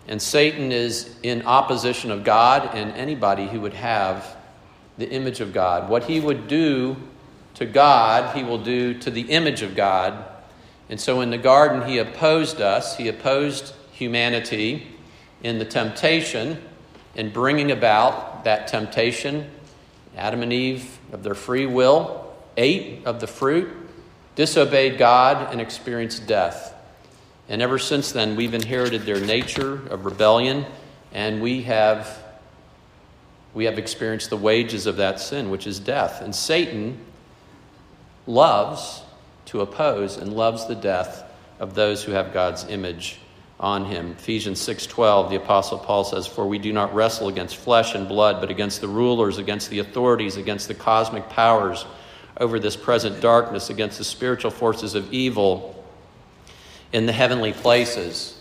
And 0.08 0.22
Satan 0.22 0.70
is 0.70 1.16
in 1.22 1.42
opposition 1.46 2.12
of 2.12 2.22
God 2.22 2.74
and 2.74 2.92
anybody 2.92 3.48
who 3.48 3.60
would 3.62 3.74
have 3.74 4.35
the 4.98 5.08
image 5.10 5.40
of 5.40 5.52
God. 5.52 5.88
What 5.88 6.04
he 6.04 6.20
would 6.20 6.48
do 6.48 6.96
to 7.54 7.66
God, 7.66 8.36
he 8.36 8.42
will 8.42 8.62
do 8.62 8.94
to 8.98 9.10
the 9.10 9.22
image 9.22 9.62
of 9.62 9.74
God. 9.74 10.24
And 10.88 11.00
so 11.00 11.20
in 11.20 11.30
the 11.30 11.38
garden, 11.38 11.88
he 11.88 11.98
opposed 11.98 12.60
us, 12.60 12.96
he 12.96 13.08
opposed 13.08 13.74
humanity 13.92 14.86
in 15.42 15.58
the 15.58 15.64
temptation 15.64 16.62
in 17.14 17.30
bringing 17.30 17.70
about 17.72 18.44
that 18.44 18.68
temptation. 18.68 19.50
Adam 20.16 20.42
and 20.42 20.52
Eve, 20.52 20.98
of 21.12 21.22
their 21.22 21.34
free 21.34 21.66
will, 21.66 22.34
ate 22.56 23.04
of 23.04 23.20
the 23.20 23.26
fruit, 23.26 23.68
disobeyed 24.34 24.98
God, 24.98 25.52
and 25.52 25.60
experienced 25.60 26.26
death. 26.26 26.74
And 27.48 27.62
ever 27.62 27.78
since 27.78 28.12
then, 28.12 28.36
we've 28.36 28.54
inherited 28.54 29.02
their 29.02 29.20
nature 29.20 29.86
of 29.88 30.04
rebellion, 30.04 30.66
and 31.12 31.40
we 31.40 31.62
have, 31.62 32.22
we 33.56 33.64
have 33.64 33.78
experienced 33.78 34.28
the 34.28 34.36
wages 34.36 34.86
of 34.86 34.98
that 34.98 35.18
sin, 35.18 35.48
which 35.48 35.66
is 35.66 35.80
death. 35.80 36.20
And 36.20 36.34
Satan 36.34 36.98
loves 38.26 39.00
to 39.46 39.62
oppose 39.62 40.18
and 40.18 40.34
loves 40.34 40.66
the 40.66 40.74
death 40.74 41.24
of 41.58 41.74
those 41.74 42.04
who 42.04 42.12
have 42.12 42.34
God's 42.34 42.66
image 42.68 43.18
on 43.58 43.86
him. 43.86 44.14
Ephesians 44.18 44.60
6:12 44.60 45.30
the 45.30 45.36
apostle 45.36 45.78
Paul 45.78 46.04
says 46.04 46.26
for 46.26 46.46
we 46.46 46.58
do 46.58 46.70
not 46.70 46.94
wrestle 46.94 47.28
against 47.28 47.56
flesh 47.56 47.94
and 47.94 48.06
blood 48.06 48.42
but 48.42 48.50
against 48.50 48.82
the 48.82 48.88
rulers 48.88 49.38
against 49.38 49.70
the 49.70 49.78
authorities 49.78 50.36
against 50.36 50.68
the 50.68 50.74
cosmic 50.74 51.26
powers 51.30 51.86
over 52.38 52.58
this 52.58 52.76
present 52.76 53.22
darkness 53.22 53.70
against 53.70 53.96
the 53.96 54.04
spiritual 54.04 54.50
forces 54.50 54.94
of 54.94 55.10
evil 55.14 55.82
in 56.92 57.06
the 57.06 57.12
heavenly 57.12 57.54
places. 57.54 58.35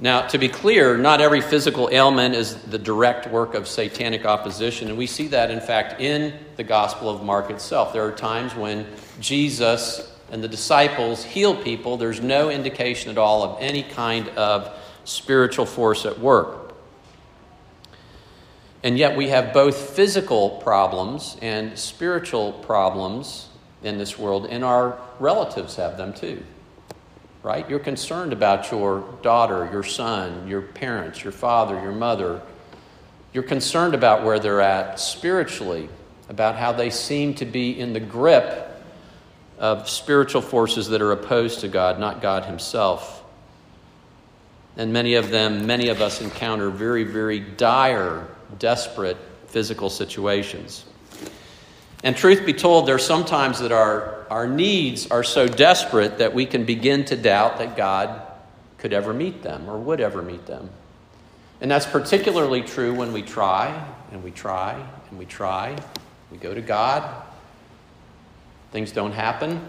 Now, 0.00 0.26
to 0.26 0.38
be 0.38 0.48
clear, 0.48 0.96
not 0.96 1.20
every 1.20 1.40
physical 1.40 1.88
ailment 1.92 2.34
is 2.34 2.56
the 2.56 2.78
direct 2.78 3.28
work 3.28 3.54
of 3.54 3.68
satanic 3.68 4.24
opposition, 4.24 4.88
and 4.88 4.98
we 4.98 5.06
see 5.06 5.28
that, 5.28 5.52
in 5.52 5.60
fact, 5.60 6.00
in 6.00 6.34
the 6.56 6.64
Gospel 6.64 7.08
of 7.08 7.22
Mark 7.22 7.48
itself. 7.50 7.92
There 7.92 8.04
are 8.04 8.12
times 8.12 8.56
when 8.56 8.86
Jesus 9.20 10.10
and 10.32 10.42
the 10.42 10.48
disciples 10.48 11.22
heal 11.22 11.54
people, 11.54 11.96
there's 11.96 12.20
no 12.20 12.50
indication 12.50 13.12
at 13.12 13.18
all 13.18 13.44
of 13.44 13.62
any 13.62 13.84
kind 13.84 14.28
of 14.30 14.76
spiritual 15.04 15.64
force 15.64 16.04
at 16.04 16.18
work. 16.18 16.74
And 18.82 18.98
yet, 18.98 19.16
we 19.16 19.28
have 19.28 19.54
both 19.54 19.90
physical 19.90 20.50
problems 20.62 21.36
and 21.40 21.78
spiritual 21.78 22.52
problems 22.52 23.46
in 23.84 23.96
this 23.96 24.18
world, 24.18 24.46
and 24.50 24.64
our 24.64 24.98
relatives 25.20 25.76
have 25.76 25.96
them 25.96 26.12
too 26.12 26.42
right? 27.44 27.68
You're 27.68 27.78
concerned 27.78 28.32
about 28.32 28.72
your 28.72 29.04
daughter, 29.22 29.68
your 29.70 29.82
son, 29.84 30.48
your 30.48 30.62
parents, 30.62 31.22
your 31.22 31.32
father, 31.32 31.74
your 31.80 31.92
mother. 31.92 32.40
You're 33.34 33.42
concerned 33.42 33.94
about 33.94 34.24
where 34.24 34.38
they're 34.38 34.62
at 34.62 34.98
spiritually, 34.98 35.90
about 36.30 36.56
how 36.56 36.72
they 36.72 36.88
seem 36.88 37.34
to 37.34 37.44
be 37.44 37.78
in 37.78 37.92
the 37.92 38.00
grip 38.00 38.82
of 39.58 39.90
spiritual 39.90 40.40
forces 40.40 40.88
that 40.88 41.02
are 41.02 41.12
opposed 41.12 41.60
to 41.60 41.68
God, 41.68 42.00
not 42.00 42.22
God 42.22 42.46
Himself. 42.46 43.22
And 44.78 44.92
many 44.92 45.14
of 45.14 45.28
them, 45.28 45.66
many 45.66 45.88
of 45.88 46.00
us 46.00 46.22
encounter 46.22 46.70
very, 46.70 47.04
very 47.04 47.40
dire, 47.40 48.26
desperate 48.58 49.18
physical 49.48 49.90
situations. 49.90 50.86
And 52.04 52.14
truth 52.14 52.44
be 52.44 52.52
told, 52.52 52.86
there 52.86 52.96
are 52.96 52.98
sometimes 52.98 53.60
that 53.60 53.72
our, 53.72 54.26
our 54.28 54.46
needs 54.46 55.10
are 55.10 55.24
so 55.24 55.48
desperate 55.48 56.18
that 56.18 56.34
we 56.34 56.44
can 56.44 56.66
begin 56.66 57.06
to 57.06 57.16
doubt 57.16 57.58
that 57.58 57.78
God 57.78 58.20
could 58.76 58.92
ever 58.92 59.14
meet 59.14 59.42
them 59.42 59.68
or 59.68 59.78
would 59.78 60.02
ever 60.02 60.20
meet 60.20 60.44
them. 60.44 60.68
And 61.62 61.70
that's 61.70 61.86
particularly 61.86 62.60
true 62.60 62.94
when 62.94 63.14
we 63.14 63.22
try 63.22 63.88
and 64.12 64.22
we 64.22 64.30
try 64.30 64.86
and 65.08 65.18
we 65.18 65.24
try. 65.24 65.78
We 66.30 66.36
go 66.36 66.52
to 66.52 66.60
God, 66.60 67.22
things 68.70 68.92
don't 68.92 69.12
happen. 69.12 69.66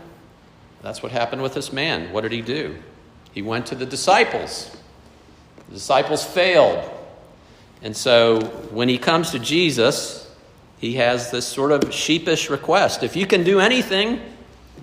That's 0.81 1.01
what 1.01 1.13
happened 1.13 1.41
with 1.41 1.53
this 1.53 1.71
man. 1.71 2.11
What 2.11 2.21
did 2.21 2.33
he 2.33 2.41
do? 2.41 2.75
He 3.31 3.43
went 3.43 3.67
to 3.67 3.75
the 3.75 3.85
disciples. 3.85 4.75
The 5.69 5.75
disciples 5.75 6.25
failed. 6.25 6.91
And 7.81 7.95
so 7.95 8.41
when 8.71 8.89
he 8.89 8.97
comes 8.97 9.31
to 9.31 9.39
Jesus, 9.39 10.24
he 10.77 10.95
has 10.95 11.31
this 11.31 11.47
sort 11.47 11.71
of 11.71 11.93
sheepish 11.93 12.49
request. 12.49 13.03
If 13.03 13.15
you 13.15 13.25
can 13.25 13.43
do 13.43 13.59
anything, 13.59 14.21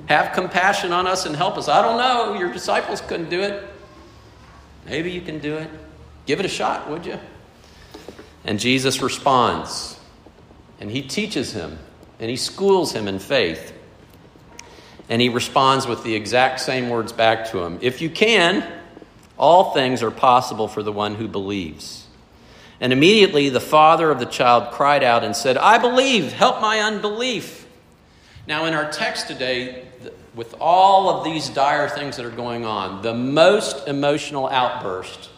have 0.07 0.33
compassion 0.33 0.93
on 0.93 1.07
us 1.07 1.27
and 1.27 1.37
help 1.37 1.57
us. 1.57 1.69
I 1.69 1.83
don't 1.83 1.99
know, 1.99 2.39
your 2.39 2.53
disciples 2.53 3.01
couldn't 3.01 3.31
do 3.31 3.41
it. 3.41 3.69
Maybe 4.87 5.11
you 5.11 5.21
can 5.21 5.39
do 5.39 5.57
it. 5.57 5.71
Give 6.27 6.41
it 6.41 6.47
a 6.47 6.49
shot, 6.49 6.89
would 6.91 7.07
you? 7.07 7.19
And 8.45 8.59
Jesus 8.59 9.03
responds, 9.03 9.99
and 10.81 10.91
he 10.91 11.03
teaches 11.03 11.53
him, 11.53 11.79
and 12.19 12.29
he 12.29 12.37
schools 12.37 12.93
him 12.93 13.07
in 13.07 13.19
faith. 13.19 13.73
And 15.09 15.21
he 15.21 15.29
responds 15.29 15.87
with 15.87 16.03
the 16.05 16.15
exact 16.15 16.61
same 16.61 16.89
words 16.89 17.13
back 17.13 17.51
to 17.51 17.63
him 17.63 17.79
If 17.83 18.01
you 18.01 18.11
can, 18.11 18.67
all 19.39 19.73
things 19.73 20.03
are 20.03 20.11
possible 20.11 20.69
for 20.69 20.83
the 20.83 20.93
one 20.93 21.15
who 21.15 21.29
believes. 21.29 22.02
And 22.83 22.92
immediately 22.92 23.49
the 23.49 23.61
father 23.61 24.11
of 24.11 24.18
the 24.18 24.27
child 24.27 24.73
cried 24.73 25.05
out 25.05 25.23
and 25.23 25.37
said, 25.37 25.57
I 25.57 25.79
believe, 25.79 26.33
help 26.33 26.61
my 26.61 26.81
unbelief. 26.81 27.64
Now, 28.49 28.64
in 28.64 28.75
our 28.75 28.90
text 28.90 29.29
today, 29.29 29.87
with 30.35 30.57
all 30.59 31.09
of 31.09 31.25
these 31.25 31.49
dire 31.49 31.88
things 31.88 32.16
that 32.16 32.27
are 32.27 32.31
going 32.31 32.66
on, 32.66 33.01
the 33.01 33.14
most 33.14 33.87
emotional 33.87 34.49
outburst 34.49 35.31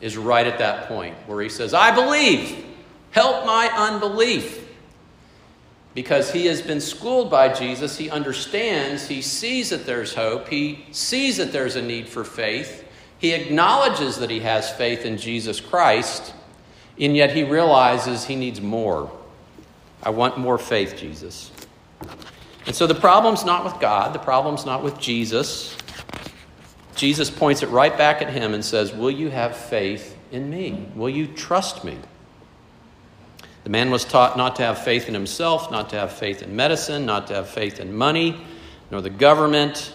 is 0.00 0.16
right 0.16 0.46
at 0.46 0.58
that 0.60 0.88
point 0.88 1.14
where 1.26 1.42
he 1.42 1.50
says, 1.50 1.74
I 1.74 1.94
believe, 1.94 2.64
help 3.10 3.44
my 3.44 3.68
unbelief. 3.76 4.66
Because 5.92 6.32
he 6.32 6.46
has 6.46 6.62
been 6.62 6.80
schooled 6.80 7.30
by 7.30 7.52
Jesus, 7.52 7.98
he 7.98 8.08
understands, 8.08 9.08
he 9.08 9.20
sees 9.20 9.68
that 9.68 9.84
there's 9.84 10.14
hope, 10.14 10.48
he 10.48 10.86
sees 10.90 11.36
that 11.36 11.52
there's 11.52 11.76
a 11.76 11.82
need 11.82 12.08
for 12.08 12.24
faith, 12.24 12.88
he 13.18 13.32
acknowledges 13.32 14.16
that 14.16 14.30
he 14.30 14.40
has 14.40 14.70
faith 14.70 15.04
in 15.04 15.18
Jesus 15.18 15.60
Christ. 15.60 16.32
And 16.98 17.16
yet 17.16 17.34
he 17.34 17.42
realizes 17.42 18.24
he 18.24 18.36
needs 18.36 18.60
more. 18.60 19.10
I 20.02 20.10
want 20.10 20.38
more 20.38 20.58
faith, 20.58 20.96
Jesus. 20.96 21.50
And 22.66 22.74
so 22.74 22.86
the 22.86 22.94
problem's 22.94 23.44
not 23.44 23.64
with 23.64 23.78
God, 23.80 24.12
the 24.12 24.18
problem's 24.18 24.64
not 24.64 24.82
with 24.82 24.98
Jesus. 24.98 25.76
Jesus 26.94 27.30
points 27.30 27.62
it 27.62 27.68
right 27.70 27.96
back 27.96 28.22
at 28.22 28.30
him 28.30 28.54
and 28.54 28.64
says, 28.64 28.92
Will 28.92 29.10
you 29.10 29.30
have 29.30 29.56
faith 29.56 30.16
in 30.30 30.50
me? 30.50 30.86
Will 30.94 31.08
you 31.10 31.26
trust 31.26 31.84
me? 31.84 31.98
The 33.64 33.70
man 33.70 33.90
was 33.90 34.04
taught 34.04 34.36
not 34.36 34.56
to 34.56 34.62
have 34.62 34.82
faith 34.82 35.08
in 35.08 35.14
himself, 35.14 35.70
not 35.70 35.88
to 35.90 35.96
have 35.96 36.12
faith 36.12 36.42
in 36.42 36.54
medicine, 36.54 37.06
not 37.06 37.28
to 37.28 37.34
have 37.34 37.48
faith 37.48 37.78
in 37.80 37.94
money, 37.94 38.44
nor 38.90 39.00
the 39.00 39.10
government, 39.10 39.94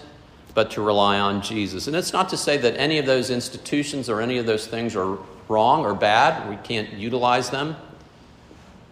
but 0.53 0.71
to 0.71 0.81
rely 0.81 1.19
on 1.19 1.41
Jesus. 1.41 1.87
And 1.87 1.95
it's 1.95 2.13
not 2.13 2.29
to 2.29 2.37
say 2.37 2.57
that 2.57 2.77
any 2.77 2.97
of 2.97 3.05
those 3.05 3.29
institutions 3.29 4.09
or 4.09 4.21
any 4.21 4.37
of 4.37 4.45
those 4.45 4.67
things 4.67 4.95
are 4.95 5.17
wrong 5.47 5.85
or 5.85 5.93
bad. 5.93 6.49
We 6.49 6.55
can't 6.57 6.93
utilize 6.93 7.49
them. 7.49 7.75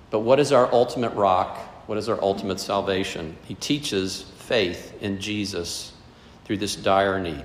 But 0.10 0.20
what 0.20 0.40
is 0.40 0.52
our 0.52 0.72
ultimate 0.72 1.14
rock? 1.14 1.58
What 1.88 1.98
is 1.98 2.10
our 2.10 2.22
ultimate 2.22 2.60
salvation? 2.60 3.38
He 3.46 3.56
teaches 3.56 4.24
faith 4.38 4.94
in 5.02 5.20
Jesus 5.20 5.94
through 6.46 6.58
this 6.58 6.76
dire 6.76 7.20
need. 7.20 7.44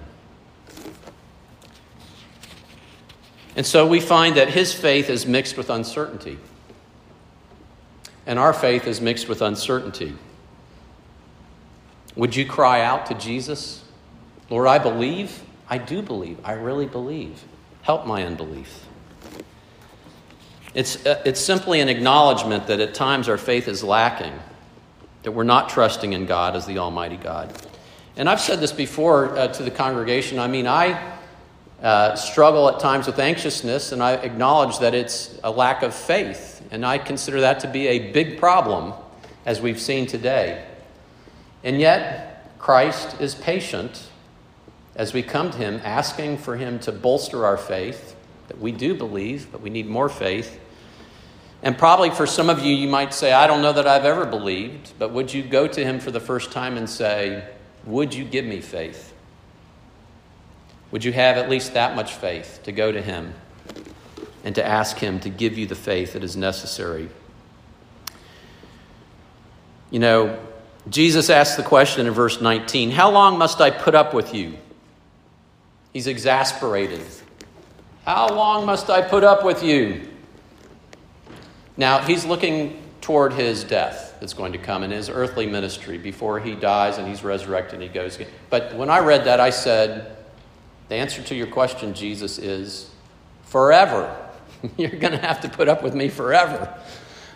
And 3.56 3.66
so 3.66 3.86
we 3.86 4.00
find 4.00 4.36
that 4.36 4.50
his 4.50 4.72
faith 4.72 5.10
is 5.10 5.26
mixed 5.26 5.56
with 5.56 5.70
uncertainty. 5.70 6.38
And 8.26 8.38
our 8.38 8.52
faith 8.52 8.86
is 8.86 9.00
mixed 9.00 9.28
with 9.28 9.42
uncertainty. 9.42 10.14
Would 12.16 12.36
you 12.36 12.46
cry 12.46 12.82
out 12.82 13.06
to 13.06 13.14
Jesus? 13.14 13.84
Lord, 14.48 14.68
I 14.68 14.78
believe. 14.78 15.42
I 15.68 15.78
do 15.78 16.02
believe. 16.02 16.38
I 16.44 16.52
really 16.52 16.86
believe. 16.86 17.42
Help 17.82 18.06
my 18.06 18.24
unbelief. 18.24 18.86
It's, 20.74 21.04
uh, 21.04 21.22
it's 21.24 21.40
simply 21.40 21.80
an 21.80 21.88
acknowledgement 21.88 22.68
that 22.68 22.80
at 22.80 22.94
times 22.94 23.28
our 23.28 23.38
faith 23.38 23.66
is 23.66 23.82
lacking, 23.82 24.32
that 25.24 25.32
we're 25.32 25.42
not 25.42 25.68
trusting 25.68 26.12
in 26.12 26.26
God 26.26 26.54
as 26.54 26.66
the 26.66 26.78
Almighty 26.78 27.16
God. 27.16 27.52
And 28.16 28.28
I've 28.28 28.40
said 28.40 28.60
this 28.60 28.72
before 28.72 29.36
uh, 29.36 29.48
to 29.48 29.62
the 29.62 29.70
congregation. 29.70 30.38
I 30.38 30.46
mean, 30.46 30.66
I 30.66 31.16
uh, 31.82 32.14
struggle 32.14 32.68
at 32.68 32.78
times 32.78 33.06
with 33.06 33.18
anxiousness, 33.18 33.92
and 33.92 34.02
I 34.02 34.12
acknowledge 34.12 34.78
that 34.80 34.94
it's 34.94 35.38
a 35.42 35.50
lack 35.50 35.82
of 35.82 35.94
faith. 35.94 36.62
And 36.70 36.84
I 36.84 36.98
consider 36.98 37.40
that 37.40 37.60
to 37.60 37.68
be 37.68 37.88
a 37.88 38.12
big 38.12 38.38
problem, 38.38 38.92
as 39.46 39.60
we've 39.60 39.80
seen 39.80 40.06
today. 40.06 40.66
And 41.64 41.80
yet, 41.80 42.58
Christ 42.58 43.20
is 43.20 43.34
patient 43.34 44.08
as 44.94 45.14
we 45.14 45.22
come 45.22 45.50
to 45.50 45.56
Him, 45.56 45.80
asking 45.82 46.38
for 46.38 46.56
Him 46.56 46.78
to 46.80 46.92
bolster 46.92 47.46
our 47.46 47.56
faith, 47.56 48.14
that 48.48 48.60
we 48.60 48.72
do 48.72 48.94
believe, 48.94 49.50
but 49.50 49.62
we 49.62 49.70
need 49.70 49.86
more 49.86 50.10
faith. 50.10 50.59
And 51.62 51.76
probably 51.76 52.10
for 52.10 52.26
some 52.26 52.48
of 52.48 52.60
you, 52.60 52.74
you 52.74 52.88
might 52.88 53.12
say, 53.12 53.32
I 53.32 53.46
don't 53.46 53.60
know 53.60 53.72
that 53.72 53.86
I've 53.86 54.04
ever 54.04 54.24
believed, 54.24 54.94
but 54.98 55.12
would 55.12 55.32
you 55.32 55.42
go 55.42 55.66
to 55.66 55.84
Him 55.84 56.00
for 56.00 56.10
the 56.10 56.20
first 56.20 56.52
time 56.52 56.76
and 56.76 56.88
say, 56.88 57.46
Would 57.84 58.14
you 58.14 58.24
give 58.24 58.44
me 58.44 58.60
faith? 58.60 59.12
Would 60.90 61.04
you 61.04 61.12
have 61.12 61.36
at 61.36 61.50
least 61.50 61.74
that 61.74 61.94
much 61.94 62.14
faith 62.14 62.60
to 62.64 62.72
go 62.72 62.90
to 62.90 63.02
Him 63.02 63.34
and 64.42 64.54
to 64.54 64.66
ask 64.66 64.96
Him 64.96 65.20
to 65.20 65.28
give 65.28 65.58
you 65.58 65.66
the 65.66 65.74
faith 65.74 66.14
that 66.14 66.24
is 66.24 66.36
necessary? 66.36 67.10
You 69.90 69.98
know, 69.98 70.38
Jesus 70.88 71.28
asked 71.28 71.56
the 71.56 71.62
question 71.62 72.06
in 72.06 72.12
verse 72.12 72.40
19 72.40 72.90
How 72.90 73.10
long 73.10 73.36
must 73.38 73.60
I 73.60 73.70
put 73.70 73.94
up 73.94 74.14
with 74.14 74.34
you? 74.34 74.56
He's 75.92 76.06
exasperated. 76.06 77.02
How 78.06 78.28
long 78.28 78.64
must 78.64 78.88
I 78.88 79.02
put 79.02 79.24
up 79.24 79.44
with 79.44 79.62
you? 79.62 80.09
Now, 81.80 82.00
he's 82.00 82.26
looking 82.26 82.78
toward 83.00 83.32
his 83.32 83.64
death 83.64 84.18
that's 84.20 84.34
going 84.34 84.52
to 84.52 84.58
come 84.58 84.82
in 84.82 84.90
his 84.90 85.08
earthly 85.08 85.46
ministry 85.46 85.96
before 85.96 86.38
he 86.38 86.54
dies 86.54 86.98
and 86.98 87.08
he's 87.08 87.24
resurrected 87.24 87.76
and 87.76 87.82
he 87.82 87.88
goes 87.88 88.16
again. 88.16 88.28
But 88.50 88.74
when 88.74 88.90
I 88.90 88.98
read 88.98 89.24
that, 89.24 89.40
I 89.40 89.48
said, 89.48 90.14
The 90.90 90.96
answer 90.96 91.22
to 91.22 91.34
your 91.34 91.46
question, 91.46 91.94
Jesus, 91.94 92.38
is 92.38 92.90
forever. 93.44 94.14
You're 94.76 94.90
going 94.90 95.12
to 95.14 95.26
have 95.26 95.40
to 95.40 95.48
put 95.48 95.70
up 95.70 95.82
with 95.82 95.94
me 95.94 96.10
forever. 96.10 96.78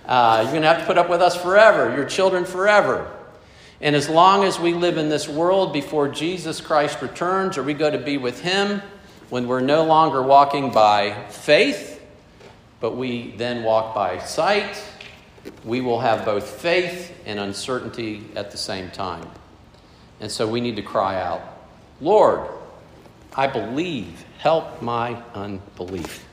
Uh, 0.05 0.41
you're 0.43 0.53
going 0.53 0.61
to 0.61 0.69
have 0.69 0.81
to 0.81 0.85
put 0.85 0.99
up 0.99 1.09
with 1.09 1.23
us 1.23 1.35
forever, 1.35 1.97
your 1.97 2.05
children 2.05 2.45
forever. 2.45 3.11
And 3.81 3.97
as 3.97 4.11
long 4.11 4.45
as 4.45 4.61
we 4.61 4.75
live 4.75 4.99
in 4.99 5.09
this 5.09 5.27
world 5.27 5.73
before 5.73 6.09
Jesus 6.09 6.61
Christ 6.61 7.01
returns 7.01 7.57
or 7.57 7.63
we 7.63 7.73
go 7.73 7.91
to 7.91 7.97
be 7.97 8.19
with 8.19 8.43
Him, 8.43 8.83
when 9.31 9.49
we're 9.49 9.61
no 9.61 9.85
longer 9.85 10.23
walking 10.23 10.71
by 10.73 11.29
faith, 11.31 11.94
but 12.85 12.97
we 12.97 13.31
then 13.39 13.63
walk 13.63 13.95
by 13.95 14.19
sight, 14.19 14.85
we 15.65 15.81
will 15.81 16.01
have 16.01 16.23
both 16.27 16.47
faith 16.47 17.17
and 17.25 17.41
uncertainty 17.41 18.23
at 18.37 18.51
the 18.51 18.59
same 18.59 18.91
time. 18.91 19.27
And 20.21 20.31
so 20.31 20.47
we 20.47 20.61
need 20.61 20.77
to 20.77 20.83
cry 20.83 21.19
out, 21.19 21.41
Lord, 22.03 22.47
I 23.35 23.47
believe, 23.47 24.27
help 24.37 24.83
my 24.83 25.17
unbelief. 25.33 26.27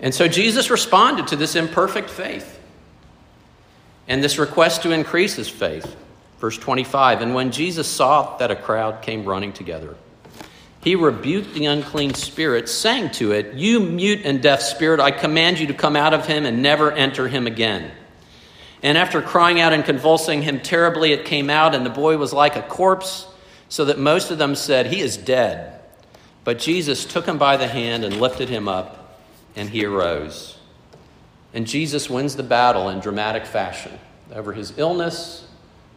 And 0.00 0.14
so 0.14 0.28
Jesus 0.28 0.70
responded 0.70 1.26
to 1.26 1.36
this 1.36 1.54
imperfect 1.54 2.08
faith 2.08 2.58
and 4.06 4.24
this 4.24 4.38
request 4.38 4.80
to 4.84 4.92
increase 4.92 5.34
his 5.34 5.50
faith. 5.50 5.94
Verse 6.38 6.56
25 6.56 7.20
And 7.20 7.34
when 7.34 7.52
Jesus 7.52 7.86
saw 7.86 8.38
that 8.38 8.50
a 8.50 8.56
crowd 8.56 9.02
came 9.02 9.26
running 9.26 9.52
together, 9.52 9.94
he 10.80 10.94
rebuked 10.94 11.54
the 11.54 11.66
unclean 11.66 12.14
spirit, 12.14 12.68
saying 12.68 13.10
to 13.12 13.32
it, 13.32 13.54
You 13.54 13.80
mute 13.80 14.22
and 14.24 14.42
deaf 14.42 14.62
spirit, 14.62 15.00
I 15.00 15.10
command 15.10 15.58
you 15.58 15.66
to 15.68 15.74
come 15.74 15.96
out 15.96 16.14
of 16.14 16.26
him 16.26 16.46
and 16.46 16.62
never 16.62 16.92
enter 16.92 17.28
him 17.28 17.46
again. 17.46 17.90
And 18.82 18.96
after 18.96 19.20
crying 19.20 19.60
out 19.60 19.72
and 19.72 19.84
convulsing 19.84 20.42
him 20.42 20.60
terribly, 20.60 21.12
it 21.12 21.24
came 21.24 21.50
out, 21.50 21.74
and 21.74 21.84
the 21.84 21.90
boy 21.90 22.16
was 22.16 22.32
like 22.32 22.56
a 22.56 22.62
corpse, 22.62 23.26
so 23.68 23.84
that 23.86 23.98
most 23.98 24.30
of 24.30 24.38
them 24.38 24.54
said, 24.54 24.86
He 24.86 25.00
is 25.00 25.16
dead. 25.16 25.80
But 26.44 26.58
Jesus 26.58 27.04
took 27.04 27.26
him 27.26 27.38
by 27.38 27.56
the 27.56 27.66
hand 27.66 28.04
and 28.04 28.20
lifted 28.20 28.48
him 28.48 28.68
up 28.68 28.98
and 29.58 29.68
he 29.68 29.84
arose. 29.84 30.56
And 31.52 31.66
Jesus 31.66 32.08
wins 32.08 32.36
the 32.36 32.42
battle 32.42 32.88
in 32.88 33.00
dramatic 33.00 33.44
fashion 33.44 33.98
over 34.32 34.52
his 34.52 34.78
illness, 34.78 35.46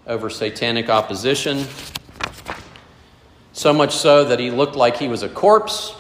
over 0.08 0.30
satanic 0.30 0.90
opposition, 0.90 1.66
so 3.54 3.74
much 3.74 3.96
so 3.96 4.24
that 4.26 4.40
he 4.40 4.52
looked 4.52 4.76
like 4.76 4.98
he 4.98 5.08
was 5.08 5.24
a 5.24 5.30
corpse. 5.30 5.96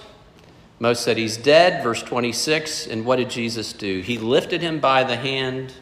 Most 0.79 1.03
said 1.03 1.17
he's 1.17 1.37
dead, 1.37 1.83
verse 1.83 2.01
26. 2.01 2.87
And 2.87 3.05
what 3.05 3.17
did 3.17 3.29
Jesus 3.29 3.73
do? 3.73 3.99
He 3.99 4.17
lifted 4.17 4.61
him 4.61 4.79
by 4.79 5.03
the 5.03 5.15
hand 5.15 5.73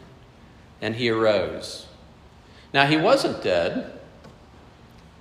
and 0.80 0.94
he 0.96 1.08
arose. 1.08 1.86
Now, 2.72 2.86
he 2.86 2.96
wasn't 2.96 3.42
dead. 3.42 3.98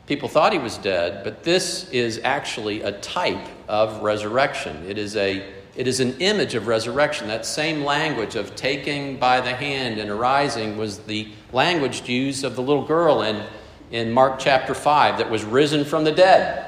People 0.05 0.27
thought 0.27 0.53
he 0.53 0.59
was 0.59 0.77
dead, 0.77 1.23
but 1.23 1.43
this 1.43 1.89
is 1.91 2.19
actually 2.23 2.81
a 2.81 2.91
type 2.91 3.47
of 3.67 4.01
resurrection. 4.01 4.83
It 4.87 4.97
is 4.97 5.15
a 5.15 5.47
it 5.75 5.87
is 5.87 6.01
an 6.01 6.19
image 6.19 6.55
of 6.55 6.67
resurrection. 6.67 7.29
That 7.29 7.45
same 7.45 7.85
language 7.85 8.35
of 8.35 8.53
taking 8.55 9.17
by 9.17 9.39
the 9.39 9.53
hand 9.53 9.97
and 9.97 10.09
arising 10.09 10.77
was 10.77 10.99
the 10.99 11.31
language 11.53 12.09
used 12.09 12.43
of 12.43 12.57
the 12.57 12.61
little 12.61 12.83
girl 12.83 13.21
in, 13.21 13.45
in 13.91 14.11
Mark 14.11 14.39
chapter 14.39 14.73
5 14.73 15.17
that 15.17 15.29
was 15.29 15.43
risen 15.43 15.85
from 15.85 16.03
the 16.03 16.11
dead. 16.11 16.65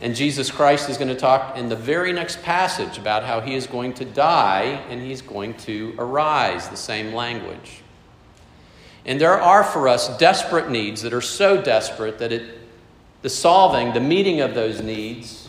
And 0.00 0.14
Jesus 0.14 0.50
Christ 0.50 0.88
is 0.88 0.96
going 0.96 1.08
to 1.08 1.16
talk 1.16 1.56
in 1.56 1.68
the 1.68 1.76
very 1.76 2.12
next 2.12 2.42
passage 2.42 2.98
about 2.98 3.24
how 3.24 3.40
he 3.40 3.54
is 3.54 3.66
going 3.66 3.94
to 3.94 4.04
die 4.04 4.84
and 4.88 5.00
he's 5.00 5.22
going 5.22 5.54
to 5.54 5.94
arise, 5.98 6.68
the 6.68 6.76
same 6.76 7.12
language. 7.12 7.82
And 9.04 9.20
there 9.20 9.40
are 9.40 9.64
for 9.64 9.88
us 9.88 10.16
desperate 10.18 10.70
needs 10.70 11.02
that 11.02 11.12
are 11.12 11.22
so 11.22 11.60
desperate 11.60 12.18
that 12.18 12.30
it, 12.30 12.58
the 13.22 13.30
solving, 13.30 13.92
the 13.92 14.00
meeting 14.00 14.40
of 14.40 14.54
those 14.54 14.80
needs, 14.80 15.48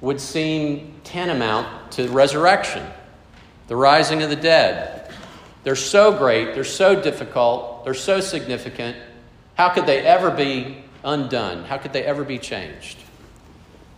would 0.00 0.20
seem 0.20 0.94
tantamount 1.04 1.92
to 1.92 2.08
resurrection, 2.08 2.86
the 3.68 3.76
rising 3.76 4.22
of 4.22 4.30
the 4.30 4.36
dead. 4.36 5.12
They're 5.62 5.76
so 5.76 6.16
great, 6.16 6.54
they're 6.54 6.64
so 6.64 7.00
difficult, 7.00 7.84
they're 7.84 7.94
so 7.94 8.20
significant. 8.20 8.96
How 9.54 9.68
could 9.68 9.86
they 9.86 10.00
ever 10.00 10.30
be 10.30 10.84
undone? 11.04 11.64
How 11.64 11.78
could 11.78 11.92
they 11.92 12.04
ever 12.04 12.24
be 12.24 12.38
changed? 12.38 12.98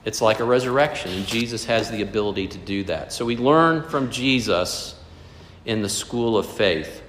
It's 0.04 0.20
like 0.20 0.40
a 0.40 0.44
resurrection, 0.44 1.12
and 1.12 1.26
Jesus 1.26 1.64
has 1.66 1.90
the 1.90 2.02
ability 2.02 2.48
to 2.48 2.58
do 2.58 2.82
that. 2.84 3.12
So 3.12 3.24
we 3.24 3.36
learn 3.36 3.88
from 3.88 4.10
Jesus 4.10 4.96
in 5.64 5.82
the 5.82 5.88
school 5.88 6.36
of 6.36 6.46
faith. 6.46 7.02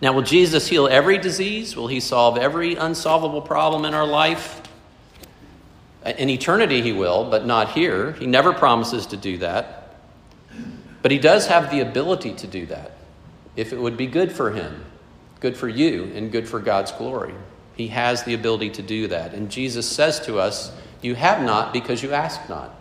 Now, 0.00 0.12
will 0.12 0.22
Jesus 0.22 0.68
heal 0.68 0.86
every 0.86 1.18
disease? 1.18 1.76
Will 1.76 1.88
he 1.88 2.00
solve 2.00 2.38
every 2.38 2.76
unsolvable 2.76 3.42
problem 3.42 3.84
in 3.84 3.92
our 3.92 4.06
life? 4.06 4.62
In 6.04 6.30
eternity, 6.30 6.80
he 6.80 6.92
will, 6.92 7.28
but 7.28 7.44
not 7.44 7.72
here. 7.72 8.12
He 8.12 8.26
never 8.26 8.52
promises 8.52 9.06
to 9.06 9.16
do 9.16 9.38
that. 9.38 9.96
But 11.02 11.10
he 11.10 11.18
does 11.18 11.48
have 11.48 11.70
the 11.70 11.80
ability 11.80 12.34
to 12.34 12.46
do 12.46 12.66
that 12.66 12.92
if 13.56 13.72
it 13.72 13.80
would 13.80 13.96
be 13.96 14.06
good 14.06 14.32
for 14.32 14.52
him, 14.52 14.84
good 15.40 15.56
for 15.56 15.68
you, 15.68 16.04
and 16.14 16.30
good 16.30 16.48
for 16.48 16.60
God's 16.60 16.92
glory. 16.92 17.34
He 17.74 17.88
has 17.88 18.22
the 18.24 18.34
ability 18.34 18.70
to 18.70 18.82
do 18.82 19.08
that. 19.08 19.32
And 19.34 19.50
Jesus 19.50 19.88
says 19.88 20.20
to 20.20 20.38
us, 20.38 20.70
You 21.00 21.14
have 21.14 21.42
not 21.42 21.72
because 21.72 22.02
you 22.02 22.12
ask 22.12 22.48
not. 22.48 22.74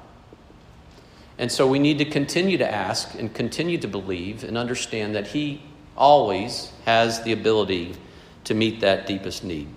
And 1.37 1.49
so 1.49 1.65
we 1.67 1.79
need 1.79 1.99
to 1.99 2.05
continue 2.05 2.57
to 2.57 2.69
ask 2.69 3.15
and 3.15 3.33
continue 3.33 3.77
to 3.77 3.87
believe 3.87 4.43
and 4.43 4.57
understand 4.57 5.15
that 5.15 5.27
He 5.27 5.61
always 5.95 6.71
has 6.85 7.23
the 7.23 7.31
ability 7.31 7.95
to 8.43 8.53
meet 8.53 8.81
that 8.81 9.07
deepest 9.07 9.43
need. 9.43 9.67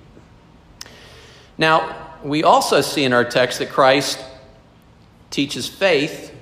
Now, 1.56 2.16
we 2.24 2.42
also 2.42 2.80
see 2.80 3.04
in 3.04 3.12
our 3.12 3.24
text 3.24 3.60
that 3.60 3.68
Christ 3.68 4.18
teaches 5.30 5.68
faith 5.68 6.34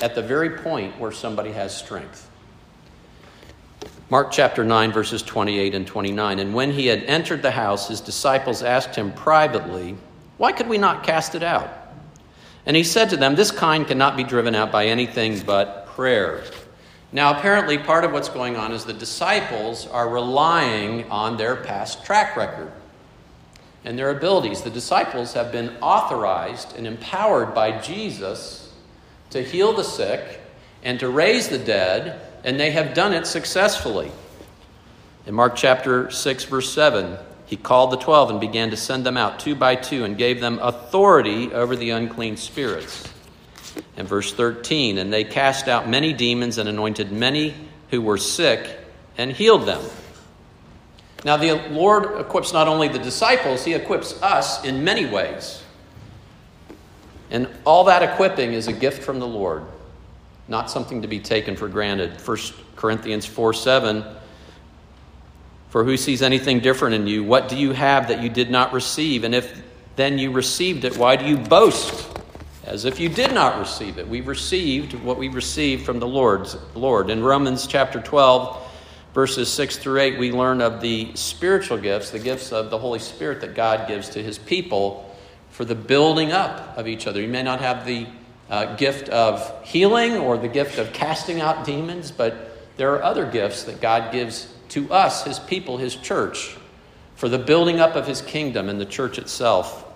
at 0.00 0.14
the 0.14 0.22
very 0.22 0.50
point 0.50 0.98
where 0.98 1.12
somebody 1.12 1.52
has 1.52 1.76
strength. 1.76 2.28
Mark 4.12 4.30
chapter 4.30 4.62
9, 4.62 4.92
verses 4.92 5.22
28 5.22 5.74
and 5.74 5.86
29. 5.86 6.38
And 6.38 6.52
when 6.52 6.70
he 6.70 6.86
had 6.86 7.02
entered 7.04 7.40
the 7.40 7.50
house, 7.50 7.88
his 7.88 8.02
disciples 8.02 8.62
asked 8.62 8.94
him 8.94 9.10
privately, 9.10 9.96
Why 10.36 10.52
could 10.52 10.68
we 10.68 10.76
not 10.76 11.02
cast 11.02 11.34
it 11.34 11.42
out? 11.42 11.70
And 12.66 12.76
he 12.76 12.84
said 12.84 13.08
to 13.08 13.16
them, 13.16 13.36
This 13.36 13.50
kind 13.50 13.86
cannot 13.86 14.18
be 14.18 14.22
driven 14.22 14.54
out 14.54 14.70
by 14.70 14.84
anything 14.84 15.40
but 15.40 15.86
prayer. 15.86 16.44
Now, 17.10 17.38
apparently, 17.38 17.78
part 17.78 18.04
of 18.04 18.12
what's 18.12 18.28
going 18.28 18.54
on 18.54 18.72
is 18.72 18.84
the 18.84 18.92
disciples 18.92 19.86
are 19.86 20.10
relying 20.10 21.10
on 21.10 21.38
their 21.38 21.56
past 21.56 22.04
track 22.04 22.36
record 22.36 22.70
and 23.82 23.98
their 23.98 24.10
abilities. 24.10 24.60
The 24.60 24.68
disciples 24.68 25.32
have 25.32 25.50
been 25.50 25.74
authorized 25.80 26.76
and 26.76 26.86
empowered 26.86 27.54
by 27.54 27.80
Jesus 27.80 28.74
to 29.30 29.42
heal 29.42 29.72
the 29.72 29.84
sick 29.84 30.38
and 30.82 31.00
to 31.00 31.08
raise 31.08 31.48
the 31.48 31.56
dead, 31.56 32.20
and 32.44 32.58
they 32.58 32.70
have 32.70 32.94
done 32.94 33.12
it 33.12 33.26
successfully. 33.26 34.10
In 35.26 35.34
Mark 35.34 35.54
chapter 35.54 36.10
6, 36.10 36.44
verse 36.44 36.72
7, 36.72 37.16
he 37.46 37.56
called 37.56 37.90
the 37.92 37.96
twelve 37.98 38.30
and 38.30 38.40
began 38.40 38.70
to 38.70 38.76
send 38.76 39.04
them 39.04 39.16
out 39.16 39.38
two 39.38 39.54
by 39.54 39.76
two 39.76 40.04
and 40.04 40.16
gave 40.16 40.40
them 40.40 40.58
authority 40.60 41.52
over 41.52 41.76
the 41.76 41.90
unclean 41.90 42.36
spirits. 42.36 43.12
In 43.96 44.06
verse 44.06 44.32
13, 44.32 44.98
and 44.98 45.12
they 45.12 45.24
cast 45.24 45.68
out 45.68 45.88
many 45.88 46.12
demons 46.12 46.58
and 46.58 46.68
anointed 46.68 47.12
many 47.12 47.54
who 47.90 48.00
were 48.00 48.18
sick 48.18 48.78
and 49.18 49.30
healed 49.30 49.66
them. 49.66 49.82
Now, 51.24 51.36
the 51.36 51.52
Lord 51.68 52.20
equips 52.20 52.52
not 52.52 52.68
only 52.68 52.88
the 52.88 52.98
disciples, 52.98 53.64
He 53.64 53.74
equips 53.74 54.20
us 54.22 54.64
in 54.64 54.82
many 54.82 55.06
ways. 55.06 55.62
And 57.30 57.48
all 57.64 57.84
that 57.84 58.02
equipping 58.02 58.52
is 58.52 58.66
a 58.66 58.72
gift 58.72 59.02
from 59.02 59.20
the 59.20 59.26
Lord, 59.26 59.64
not 60.52 60.70
something 60.70 61.00
to 61.00 61.08
be 61.08 61.18
taken 61.18 61.56
for 61.56 61.66
granted. 61.66 62.20
1 62.20 62.38
Corinthians 62.76 63.24
4 63.24 63.54
7 63.54 64.04
For 65.70 65.82
who 65.82 65.96
sees 65.96 66.22
anything 66.22 66.60
different 66.60 66.94
in 66.94 67.06
you? 67.08 67.24
What 67.24 67.48
do 67.48 67.56
you 67.56 67.72
have 67.72 68.08
that 68.08 68.22
you 68.22 68.28
did 68.28 68.50
not 68.50 68.72
receive? 68.72 69.24
And 69.24 69.34
if 69.34 69.62
then 69.96 70.18
you 70.18 70.30
received 70.30 70.84
it, 70.84 70.96
why 70.96 71.16
do 71.16 71.24
you 71.24 71.38
boast 71.38 72.06
as 72.64 72.84
if 72.84 73.00
you 73.00 73.08
did 73.08 73.32
not 73.32 73.58
receive 73.58 73.98
it? 73.98 74.06
We 74.06 74.20
received 74.20 74.92
what 74.92 75.18
we 75.18 75.28
received 75.28 75.86
from 75.86 75.98
the 75.98 76.06
Lord's 76.06 76.56
Lord. 76.74 77.08
In 77.08 77.22
Romans 77.22 77.66
chapter 77.66 77.98
12, 77.98 78.70
verses 79.14 79.50
6 79.50 79.78
through 79.78 80.00
8, 80.00 80.18
we 80.18 80.32
learn 80.32 80.60
of 80.60 80.82
the 80.82 81.12
spiritual 81.14 81.78
gifts, 81.78 82.10
the 82.10 82.18
gifts 82.18 82.52
of 82.52 82.68
the 82.68 82.78
Holy 82.78 82.98
Spirit 82.98 83.40
that 83.40 83.54
God 83.54 83.88
gives 83.88 84.10
to 84.10 84.22
his 84.22 84.38
people 84.38 85.16
for 85.48 85.64
the 85.64 85.74
building 85.74 86.30
up 86.30 86.76
of 86.76 86.86
each 86.86 87.06
other. 87.06 87.22
You 87.22 87.28
may 87.28 87.42
not 87.42 87.60
have 87.60 87.86
the 87.86 88.06
uh, 88.52 88.76
gift 88.76 89.08
of 89.08 89.64
healing 89.64 90.18
or 90.18 90.36
the 90.36 90.46
gift 90.46 90.76
of 90.76 90.92
casting 90.92 91.40
out 91.40 91.64
demons, 91.64 92.10
but 92.10 92.76
there 92.76 92.92
are 92.92 93.02
other 93.02 93.24
gifts 93.24 93.64
that 93.64 93.80
God 93.80 94.12
gives 94.12 94.52
to 94.68 94.92
us, 94.92 95.24
his 95.24 95.38
people, 95.38 95.78
his 95.78 95.96
church, 95.96 96.58
for 97.14 97.30
the 97.30 97.38
building 97.38 97.80
up 97.80 97.96
of 97.96 98.06
his 98.06 98.20
kingdom 98.20 98.68
and 98.68 98.78
the 98.78 98.84
church 98.84 99.18
itself. 99.18 99.86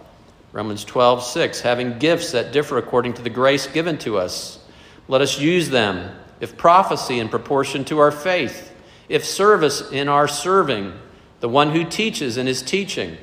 Romans 0.53 0.85
12, 0.87 1.23
6, 1.23 1.61
having 1.61 1.99
gifts 1.99 2.33
that 2.33 2.51
differ 2.51 2.79
according 2.79 3.13
to 3.15 3.23
the 3.23 3.29
grace 3.29 3.67
given 3.67 3.99
to 3.99 4.17
us. 4.17 4.59
Let 5.07 5.21
us 5.21 5.39
use 5.39 5.69
them, 5.69 6.17
if 6.41 6.57
prophecy 6.57 7.19
in 7.19 7.29
proportion 7.29 7.85
to 7.87 7.99
our 7.99 8.11
faith, 8.11 8.75
if 9.11 9.23
service 9.23 9.91
in 9.93 10.09
our 10.09 10.27
serving, 10.27 10.95
the 11.41 11.49
one 11.51 11.73
who 11.73 11.85
teaches 11.85 12.39
in 12.39 12.47
his 12.47 12.63
teaching, 12.63 13.19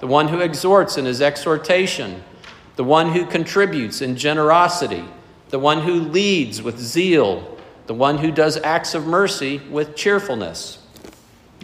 the 0.00 0.06
one 0.06 0.28
who 0.28 0.40
exhorts 0.40 0.98
in 0.98 1.06
his 1.06 1.22
exhortation, 1.22 2.22
the 2.76 2.84
one 2.84 3.12
who 3.12 3.26
contributes 3.26 4.02
in 4.02 4.16
generosity, 4.16 5.04
the 5.50 5.58
one 5.58 5.82
who 5.82 5.94
leads 5.94 6.60
with 6.62 6.78
zeal, 6.78 7.56
the 7.86 7.94
one 7.94 8.18
who 8.18 8.30
does 8.30 8.56
acts 8.58 8.94
of 8.94 9.06
mercy 9.06 9.58
with 9.70 9.94
cheerfulness. 9.94 10.78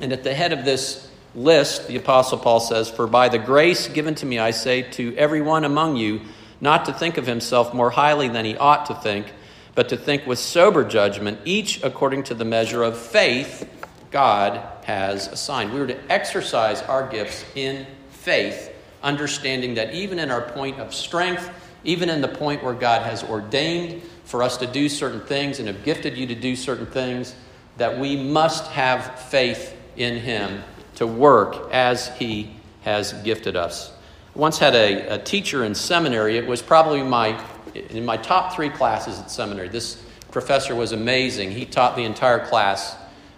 And 0.01 0.13
at 0.13 0.23
the 0.23 0.35
head 0.35 0.53
of 0.53 0.65
this 0.65 1.11
list, 1.35 1.89
the 1.89 1.97
Apostle 1.97 2.39
Paul 2.39 2.61
says, 2.61 2.89
For 2.89 3.07
by 3.07 3.29
the 3.29 3.39
grace 3.39 3.89
given 3.89 4.15
to 4.17 4.27
me, 4.27 4.39
I 4.39 4.51
say 4.51 4.83
to 4.83 5.17
everyone 5.17 5.65
among 5.65 5.97
you, 5.97 6.21
not 6.61 6.85
to 6.87 6.93
think 6.93 7.17
of 7.17 7.27
himself 7.27 7.73
more 7.73 7.91
highly 7.91 8.29
than 8.29 8.45
he 8.45 8.57
ought 8.57 8.87
to 8.87 8.95
think, 8.95 9.33
but 9.75 9.89
to 9.89 9.97
think 9.97 10.27
with 10.27 10.39
sober 10.39 10.85
judgment, 10.85 11.39
each 11.45 11.83
according 11.83 12.25
to 12.25 12.35
the 12.35 12.45
measure 12.45 12.83
of 12.83 12.99
faith 12.99 13.69
God 14.11 14.61
has 14.85 15.29
assigned. 15.29 15.73
We 15.73 15.81
are 15.81 15.87
to 15.87 16.13
exercise 16.13 16.83
our 16.83 17.09
gifts 17.09 17.45
in 17.55 17.87
faith, 18.11 18.70
understanding 19.03 19.75
that 19.75 19.95
even 19.95 20.19
in 20.19 20.31
our 20.31 20.43
point 20.43 20.79
of 20.79 20.95
strength, 20.95 21.51
even 21.85 22.11
in 22.11 22.21
the 22.21 22.29
point 22.29 22.63
where 22.63 22.75
God 22.75 23.03
has 23.03 23.23
ordained 23.25 24.03
for 24.25 24.43
us 24.43 24.57
to 24.59 24.67
do 24.67 24.89
certain 24.89 25.21
things 25.21 25.59
and 25.59 25.69
have 25.69 25.83
gifted 25.85 26.17
you 26.17 26.27
to 26.27 26.35
do 26.35 26.55
certain 26.55 26.87
things, 26.87 27.35
that 27.79 27.99
we 27.99 28.17
must 28.17 28.71
have 28.73 29.19
faith 29.21 29.75
in 29.97 30.19
Him 30.19 30.63
to 30.97 31.07
work 31.07 31.73
as 31.73 32.09
He 32.17 32.55
has 32.83 33.13
gifted 33.25 33.57
us. 33.57 33.93
Once 34.35 34.59
had 34.59 34.75
a, 34.75 35.15
a 35.15 35.19
teacher 35.19 35.65
in 35.65 35.75
seminary. 35.75 36.37
It 36.37 36.47
was 36.47 36.63
probably 36.63 37.03
my 37.03 37.43
in 37.75 38.05
my 38.05 38.17
top 38.17 38.55
three 38.55 38.71
classes 38.71 39.19
at 39.19 39.31
seminary. 39.31 39.69
This 39.69 40.03
professor 40.31 40.75
was 40.75 40.93
amazing. 40.93 41.51
He 41.51 41.65
taught 41.65 41.97
the 41.97 42.05
entire 42.05 42.47
class 42.47 42.97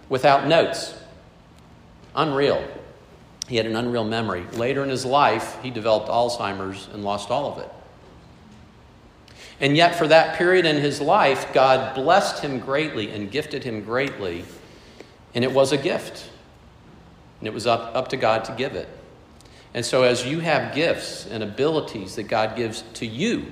without 0.09 0.47
notes. 0.47 0.93
Unreal. 2.15 2.63
He 3.47 3.57
had 3.57 3.65
an 3.65 3.75
unreal 3.75 4.05
memory. 4.05 4.45
Later 4.53 4.83
in 4.83 4.89
his 4.89 5.05
life, 5.05 5.57
he 5.61 5.69
developed 5.69 6.07
Alzheimer's 6.07 6.87
and 6.93 7.03
lost 7.03 7.29
all 7.29 7.51
of 7.51 7.57
it. 7.59 7.69
And 9.59 9.77
yet, 9.77 9.95
for 9.95 10.07
that 10.07 10.37
period 10.37 10.65
in 10.65 10.77
his 10.77 10.99
life, 10.99 11.53
God 11.53 11.93
blessed 11.95 12.43
him 12.43 12.59
greatly 12.59 13.11
and 13.11 13.29
gifted 13.29 13.63
him 13.63 13.83
greatly. 13.83 14.45
And 15.35 15.43
it 15.43 15.51
was 15.51 15.71
a 15.71 15.77
gift. 15.77 16.29
And 17.39 17.47
it 17.47 17.53
was 17.53 17.67
up, 17.67 17.95
up 17.95 18.07
to 18.09 18.17
God 18.17 18.45
to 18.45 18.53
give 18.53 18.75
it. 18.75 18.87
And 19.73 19.85
so, 19.85 20.03
as 20.03 20.25
you 20.25 20.39
have 20.39 20.73
gifts 20.73 21.25
and 21.25 21.43
abilities 21.43 22.15
that 22.15 22.23
God 22.23 22.55
gives 22.55 22.83
to 22.95 23.05
you 23.05 23.51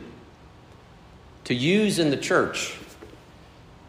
to 1.45 1.53
use 1.53 1.99
in 1.99 2.11
the 2.11 2.17
church, 2.17 2.77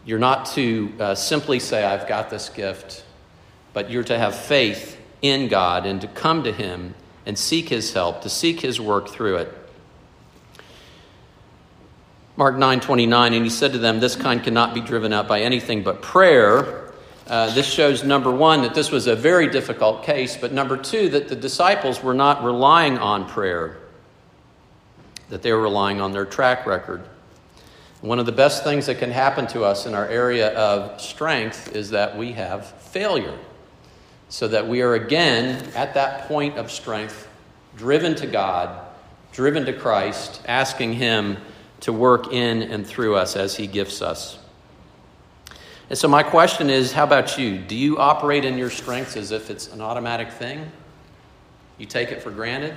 you're 0.05 0.19
not 0.19 0.47
to 0.47 0.91
uh, 0.99 1.15
simply 1.15 1.59
say, 1.59 1.83
I've 1.83 2.07
got 2.07 2.29
this 2.29 2.49
gift, 2.49 3.05
but 3.73 3.89
you're 3.89 4.03
to 4.03 4.17
have 4.17 4.35
faith 4.35 4.97
in 5.23 5.47
God 5.47 5.87
and 5.87 5.99
to 6.01 6.07
come 6.07 6.43
to 6.43 6.51
Him 6.51 6.93
and 7.25 7.35
seek 7.39 7.69
His 7.69 7.93
help, 7.93 8.21
to 8.21 8.29
seek 8.29 8.59
His 8.59 8.79
work 8.79 9.09
through 9.09 9.37
it. 9.37 9.57
Mark 12.35 12.57
9 12.57 12.79
29, 12.79 13.33
and 13.33 13.43
he 13.43 13.49
said 13.49 13.73
to 13.73 13.79
them, 13.79 13.99
This 13.99 14.15
kind 14.15 14.43
cannot 14.43 14.73
be 14.73 14.81
driven 14.81 15.13
out 15.13 15.27
by 15.27 15.41
anything 15.41 15.83
but 15.83 16.01
prayer. 16.01 16.91
Uh, 17.27 17.53
this 17.53 17.65
shows, 17.65 18.03
number 18.03 18.31
one, 18.31 18.63
that 18.63 18.73
this 18.73 18.91
was 18.91 19.07
a 19.07 19.15
very 19.15 19.47
difficult 19.49 20.03
case, 20.03 20.35
but 20.35 20.51
number 20.51 20.75
two, 20.75 21.09
that 21.09 21.29
the 21.29 21.35
disciples 21.35 22.03
were 22.03 22.13
not 22.13 22.43
relying 22.43 22.97
on 22.97 23.29
prayer, 23.29 23.77
that 25.29 25.41
they 25.41 25.53
were 25.53 25.61
relying 25.61 26.01
on 26.01 26.11
their 26.11 26.25
track 26.25 26.65
record. 26.65 27.01
One 28.01 28.19
of 28.19 28.25
the 28.25 28.33
best 28.33 28.65
things 28.65 28.87
that 28.87 28.97
can 28.97 29.11
happen 29.11 29.47
to 29.47 29.63
us 29.63 29.85
in 29.85 29.93
our 29.93 30.07
area 30.07 30.53
of 30.57 30.99
strength 30.99 31.73
is 31.73 31.91
that 31.91 32.17
we 32.17 32.33
have 32.33 32.67
failure, 32.67 33.37
so 34.33 34.47
that 34.47 34.67
we 34.67 34.81
are 34.81 34.95
again 34.95 35.63
at 35.75 35.93
that 35.93 36.27
point 36.27 36.57
of 36.57 36.71
strength, 36.71 37.27
driven 37.77 38.15
to 38.15 38.25
God, 38.25 38.83
driven 39.31 39.63
to 39.63 39.73
Christ, 39.73 40.41
asking 40.47 40.93
Him 40.93 41.37
to 41.81 41.93
work 41.93 42.33
in 42.33 42.63
and 42.63 42.83
through 42.83 43.15
us 43.15 43.35
as 43.35 43.55
He 43.55 43.67
gifts 43.67 44.01
us. 44.01 44.39
And 45.87 45.99
so, 45.99 46.07
my 46.07 46.23
question 46.23 46.71
is 46.71 46.93
how 46.93 47.03
about 47.03 47.37
you? 47.37 47.59
Do 47.59 47.75
you 47.75 47.99
operate 47.99 48.43
in 48.43 48.57
your 48.57 48.71
strengths 48.71 49.15
as 49.15 49.29
if 49.29 49.51
it's 49.51 49.71
an 49.71 49.81
automatic 49.81 50.31
thing? 50.31 50.71
You 51.77 51.85
take 51.85 52.11
it 52.11 52.23
for 52.23 52.31
granted? 52.31 52.73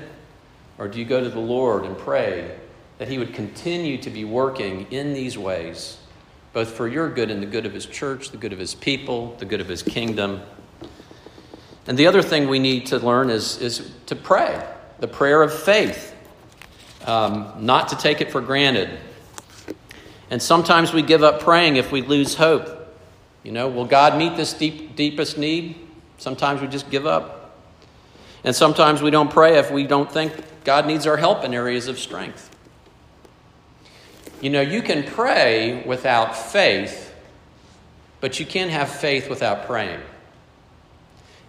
Or 0.76 0.88
do 0.88 0.98
you 0.98 1.06
go 1.06 1.22
to 1.22 1.30
the 1.30 1.40
Lord 1.40 1.86
and 1.86 1.96
pray 1.96 2.54
that 2.98 3.08
He 3.08 3.16
would 3.16 3.32
continue 3.32 3.96
to 4.02 4.10
be 4.10 4.26
working 4.26 4.86
in 4.90 5.14
these 5.14 5.38
ways, 5.38 5.96
both 6.52 6.74
for 6.74 6.86
your 6.86 7.08
good 7.08 7.30
and 7.30 7.42
the 7.42 7.46
good 7.46 7.64
of 7.64 7.72
His 7.72 7.86
church, 7.86 8.30
the 8.30 8.36
good 8.36 8.52
of 8.52 8.58
His 8.58 8.74
people, 8.74 9.34
the 9.38 9.46
good 9.46 9.62
of 9.62 9.68
His 9.68 9.82
kingdom? 9.82 10.42
And 11.86 11.96
the 11.96 12.06
other 12.06 12.22
thing 12.22 12.48
we 12.48 12.58
need 12.58 12.86
to 12.86 12.98
learn 12.98 13.30
is, 13.30 13.58
is 13.58 13.90
to 14.06 14.16
pray 14.16 14.64
the 14.98 15.08
prayer 15.08 15.42
of 15.42 15.52
faith, 15.52 16.14
um, 17.06 17.52
not 17.60 17.88
to 17.88 17.96
take 17.96 18.20
it 18.20 18.32
for 18.32 18.40
granted. 18.40 18.98
And 20.30 20.42
sometimes 20.42 20.92
we 20.92 21.02
give 21.02 21.22
up 21.22 21.40
praying 21.40 21.76
if 21.76 21.92
we 21.92 22.02
lose 22.02 22.34
hope. 22.34 22.68
You 23.44 23.52
know, 23.52 23.68
will 23.68 23.84
God 23.84 24.18
meet 24.18 24.36
this 24.36 24.52
deep, 24.52 24.96
deepest 24.96 25.38
need? 25.38 25.76
Sometimes 26.18 26.60
we 26.60 26.66
just 26.66 26.90
give 26.90 27.06
up. 27.06 27.54
And 28.42 28.54
sometimes 28.54 29.02
we 29.02 29.10
don't 29.10 29.30
pray 29.30 29.58
if 29.58 29.70
we 29.70 29.86
don't 29.86 30.10
think 30.10 30.32
God 30.64 30.86
needs 30.86 31.06
our 31.06 31.16
help 31.16 31.44
in 31.44 31.54
areas 31.54 31.86
of 31.86 31.98
strength. 31.98 32.50
You 34.40 34.50
know, 34.50 34.60
you 34.60 34.82
can 34.82 35.04
pray 35.04 35.82
without 35.86 36.36
faith, 36.36 37.14
but 38.20 38.40
you 38.40 38.46
can't 38.46 38.70
have 38.70 38.90
faith 38.90 39.30
without 39.30 39.66
praying. 39.66 40.00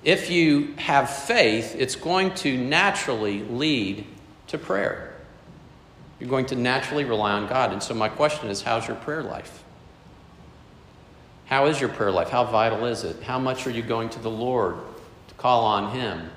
If 0.04 0.30
you 0.30 0.74
have 0.78 1.10
faith, 1.10 1.76
it's 1.78 1.96
going 1.96 2.34
to 2.36 2.58
naturally 2.58 3.44
lead 3.44 4.06
to 4.48 4.58
prayer. 4.58 5.16
You're 6.20 6.30
going 6.30 6.46
to 6.48 6.56
naturally 6.56 7.04
rely 7.04 7.34
on 7.34 7.48
God. 7.48 7.72
And 7.72 7.82
so, 7.82 7.94
my 7.94 8.10
question 8.10 8.50
is 8.50 8.62
how's 8.62 8.88
your 8.88 8.96
prayer 8.98 9.24
life? 9.24 9.64
How 11.46 11.68
is 11.68 11.80
your 11.80 11.90
prayer 11.90 12.12
life? 12.12 12.30
How 12.30 12.44
vital 12.44 12.86
is 12.86 13.04
it? 13.04 13.22
How 13.24 13.40
much 13.40 13.68
are 13.68 13.72
you 13.72 13.82
going 13.82 14.10
to 14.10 14.20
the 14.20 14.30
Lord 14.30 14.76
to 15.28 15.34
call 15.36 15.66
on 15.66 15.92
Him, 15.96 16.30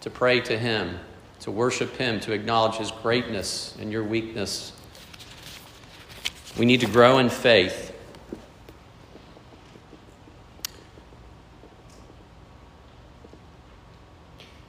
to 0.00 0.10
pray 0.10 0.40
to 0.40 0.58
Him, 0.58 0.98
to 1.40 1.50
worship 1.50 1.96
Him, 1.96 2.18
to 2.20 2.32
acknowledge 2.32 2.76
His 2.76 2.90
greatness 2.90 3.76
and 3.80 3.92
your 3.92 4.04
weakness? 4.04 4.72
We 6.58 6.64
need 6.64 6.80
to 6.80 6.86
grow 6.86 7.18
in 7.18 7.28
faith. 7.28 7.95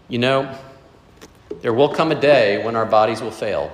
You 0.10 0.20
know, 0.20 0.58
there 1.62 1.74
will 1.74 1.90
come 1.90 2.12
a 2.14 2.20
day 2.20 2.64
when 2.64 2.76
our 2.76 2.86
bodies 2.86 3.22
will 3.22 3.32
fail. 3.32 3.72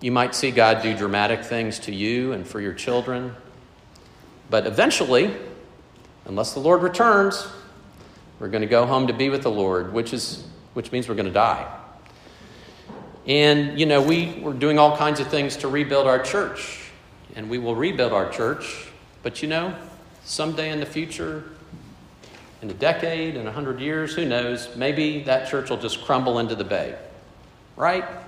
You 0.00 0.10
might 0.10 0.34
see 0.34 0.50
God 0.50 0.82
do 0.82 0.96
dramatic 0.96 1.44
things 1.44 1.78
to 1.80 1.94
you 1.94 2.32
and 2.32 2.46
for 2.46 2.60
your 2.60 2.72
children. 2.72 3.34
But 4.50 4.66
eventually, 4.66 5.34
unless 6.24 6.52
the 6.52 6.60
Lord 6.60 6.82
returns, 6.82 7.46
we're 8.40 8.48
going 8.48 8.62
to 8.62 8.68
go 8.68 8.86
home 8.86 9.06
to 9.06 9.12
be 9.12 9.30
with 9.30 9.42
the 9.42 9.50
Lord, 9.50 9.92
which, 9.92 10.12
is, 10.12 10.44
which 10.72 10.90
means 10.90 11.08
we're 11.08 11.14
going 11.14 11.26
to 11.26 11.32
die. 11.32 11.72
And, 13.26 13.78
you 13.78 13.86
know, 13.86 14.02
we, 14.02 14.40
we're 14.42 14.52
doing 14.52 14.78
all 14.78 14.96
kinds 14.96 15.20
of 15.20 15.28
things 15.28 15.56
to 15.58 15.68
rebuild 15.68 16.06
our 16.06 16.22
church, 16.22 16.90
and 17.36 17.48
we 17.48 17.58
will 17.58 17.76
rebuild 17.76 18.12
our 18.12 18.28
church. 18.30 18.88
But, 19.22 19.42
you 19.42 19.48
know, 19.48 19.74
someday 20.24 20.70
in 20.70 20.80
the 20.80 20.86
future, 20.86 21.44
in 22.64 22.70
a 22.70 22.74
decade, 22.74 23.36
in 23.36 23.46
a 23.46 23.52
hundred 23.52 23.78
years, 23.78 24.14
who 24.14 24.24
knows, 24.24 24.74
maybe 24.74 25.22
that 25.24 25.50
church 25.50 25.68
will 25.68 25.76
just 25.76 26.02
crumble 26.02 26.38
into 26.38 26.54
the 26.54 26.64
bay. 26.64 26.96
Right? 27.76 28.04
I 28.04 28.22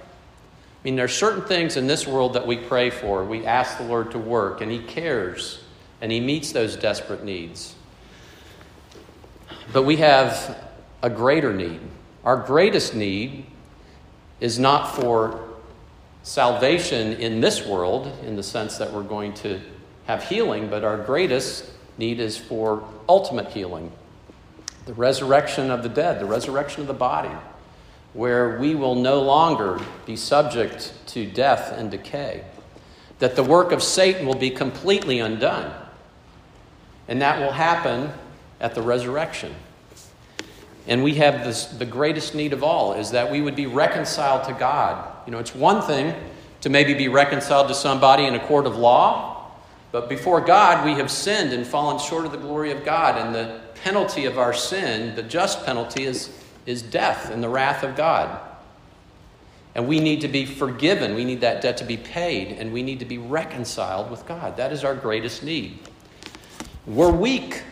mean, 0.85 0.95
there 0.95 1.07
are 1.07 1.09
certain 1.09 1.41
things 1.41 1.79
in 1.79 1.87
this 1.87 2.07
world 2.07 2.35
that 2.35 2.47
we 2.47 2.59
pray 2.59 2.91
for. 2.91 3.25
We 3.25 3.47
ask 3.47 3.79
the 3.79 3.85
Lord 3.85 4.11
to 4.11 4.19
work, 4.19 4.61
and 4.61 4.71
He 4.71 4.81
cares 4.81 5.63
and 6.03 6.13
He 6.13 6.21
meets 6.21 6.53
those 6.53 6.77
desperate 6.77 7.25
needs. 7.25 7.75
But 9.73 9.85
we 9.85 9.97
have 9.97 10.71
a 11.03 11.09
greater 11.09 11.55
need. 11.55 11.81
Our 12.23 12.37
greatest 12.37 12.95
need 12.95 13.47
is 14.41 14.59
not 14.59 14.97
for 14.97 15.49
salvation 16.25 17.15
in 17.15 17.41
this 17.41 17.65
world, 17.65 18.13
in 18.27 18.37
the 18.37 18.43
sense 18.43 18.77
that 18.77 18.93
we're 18.93 19.03
going 19.03 19.33
to 19.35 19.63
have 20.05 20.25
healing, 20.25 20.69
but 20.69 20.85
our 20.85 20.99
greatest 20.99 21.71
need 21.97 22.21
is 22.21 22.37
for 22.37 22.87
ultimate 23.09 23.49
healing 23.49 23.91
the 24.87 24.95
resurrection 24.95 25.71
of 25.71 25.83
the 25.83 25.89
dead, 25.89 26.21
the 26.21 26.27
resurrection 26.27 26.81
of 26.81 26.87
the 26.87 26.95
body, 26.95 27.35
where 28.15 28.59
we 28.59 28.75
will 28.75 28.95
no 28.95 29.21
longer 29.21 29.79
be 30.07 30.17
subject 30.17 30.93
to 31.07 31.27
death 31.27 31.73
and 31.73 31.91
decay, 31.91 32.45
that 33.19 33.37
the 33.37 33.43
work 33.43 33.73
of 33.73 33.83
Satan 33.83 34.27
will 34.27 34.37
be 34.37 34.51
completely 34.51 35.19
undone. 35.19 35.75
And 37.09 37.21
that 37.21 37.41
will 37.41 37.53
happen 37.53 38.11
at 38.61 38.75
the 38.75 38.83
resurrection. 38.83 39.55
And 40.87 41.03
we 41.03 41.15
have 41.15 41.45
this, 41.45 41.67
the 41.67 41.85
greatest 41.85 42.35
need 42.35 42.53
of 42.53 42.63
all 42.63 42.95
is 42.95 43.11
that 43.11 43.31
we 43.31 43.41
would 43.41 43.57
be 43.57 43.67
reconciled 43.67 44.45
to 44.45 44.53
God. 44.53 45.05
You 45.27 45.33
know, 45.33 45.39
it's 45.39 45.55
one 45.55 45.83
thing 45.83 46.15
to 46.61 46.69
maybe 46.69 46.95
be 46.95 47.09
reconciled 47.09 47.69
to 47.69 47.75
somebody 47.75 48.25
in 48.25 48.35
a 48.35 48.47
court 48.47 48.67
of 48.67 48.77
law, 48.77 49.51
but 49.91 50.09
before 50.09 50.41
God, 50.41 50.85
we 50.85 50.93
have 50.93 51.11
sinned 51.11 51.53
and 51.53 51.67
fallen 51.67 51.99
short 51.99 52.25
of 52.25 52.33
the 52.33 52.39
glory 52.39 52.71
of 52.71 52.85
God. 52.85 53.17
And 53.17 53.35
the 53.35 53.61
penalty 53.87 54.25
of 54.25 54.37
our 54.37 54.53
sin, 54.53 55.15
the 55.15 55.23
just 55.23 55.65
penalty, 55.65 56.03
is, 56.03 56.37
is 56.67 56.83
death 56.83 57.31
and 57.31 57.41
the 57.41 57.49
wrath 57.49 57.85
of 57.85 57.95
God. 57.95 58.41
And 59.77 59.87
we 59.87 60.01
need 60.01 60.23
to 60.23 60.29
be 60.29 60.45
forgiven. 60.45 61.15
We 61.15 61.25
need 61.25 61.43
that 61.43 61.63
debt 61.63 61.77
to 61.77 61.85
be 61.85 61.97
paid. 61.97 62.59
And 62.59 62.73
we 62.73 62.83
need 62.83 62.99
to 62.99 63.05
be 63.05 63.19
reconciled 63.19 64.11
with 64.11 64.27
God. 64.27 64.57
That 64.57 64.73
is 64.73 64.83
our 64.83 64.97
greatest 64.97 65.45
need. 65.45 65.79
We're 66.85 67.13
weak. 67.13 67.63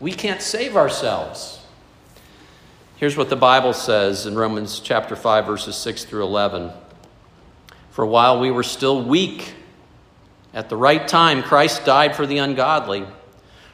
We 0.00 0.10
can't 0.10 0.42
save 0.42 0.76
ourselves. 0.76 1.60
Here's 2.96 3.16
what 3.16 3.30
the 3.30 3.36
Bible 3.36 3.72
says 3.72 4.26
in 4.26 4.34
Romans 4.34 4.80
chapter 4.80 5.14
5, 5.14 5.46
verses 5.46 5.76
6 5.76 6.06
through 6.06 6.24
11. 6.24 6.72
For 7.92 8.04
while 8.04 8.40
we 8.40 8.50
were 8.50 8.64
still 8.64 9.00
weak, 9.00 9.54
at 10.54 10.68
the 10.68 10.76
right 10.76 11.06
time, 11.06 11.40
Christ 11.40 11.84
died 11.84 12.16
for 12.16 12.26
the 12.26 12.38
ungodly. 12.38 13.06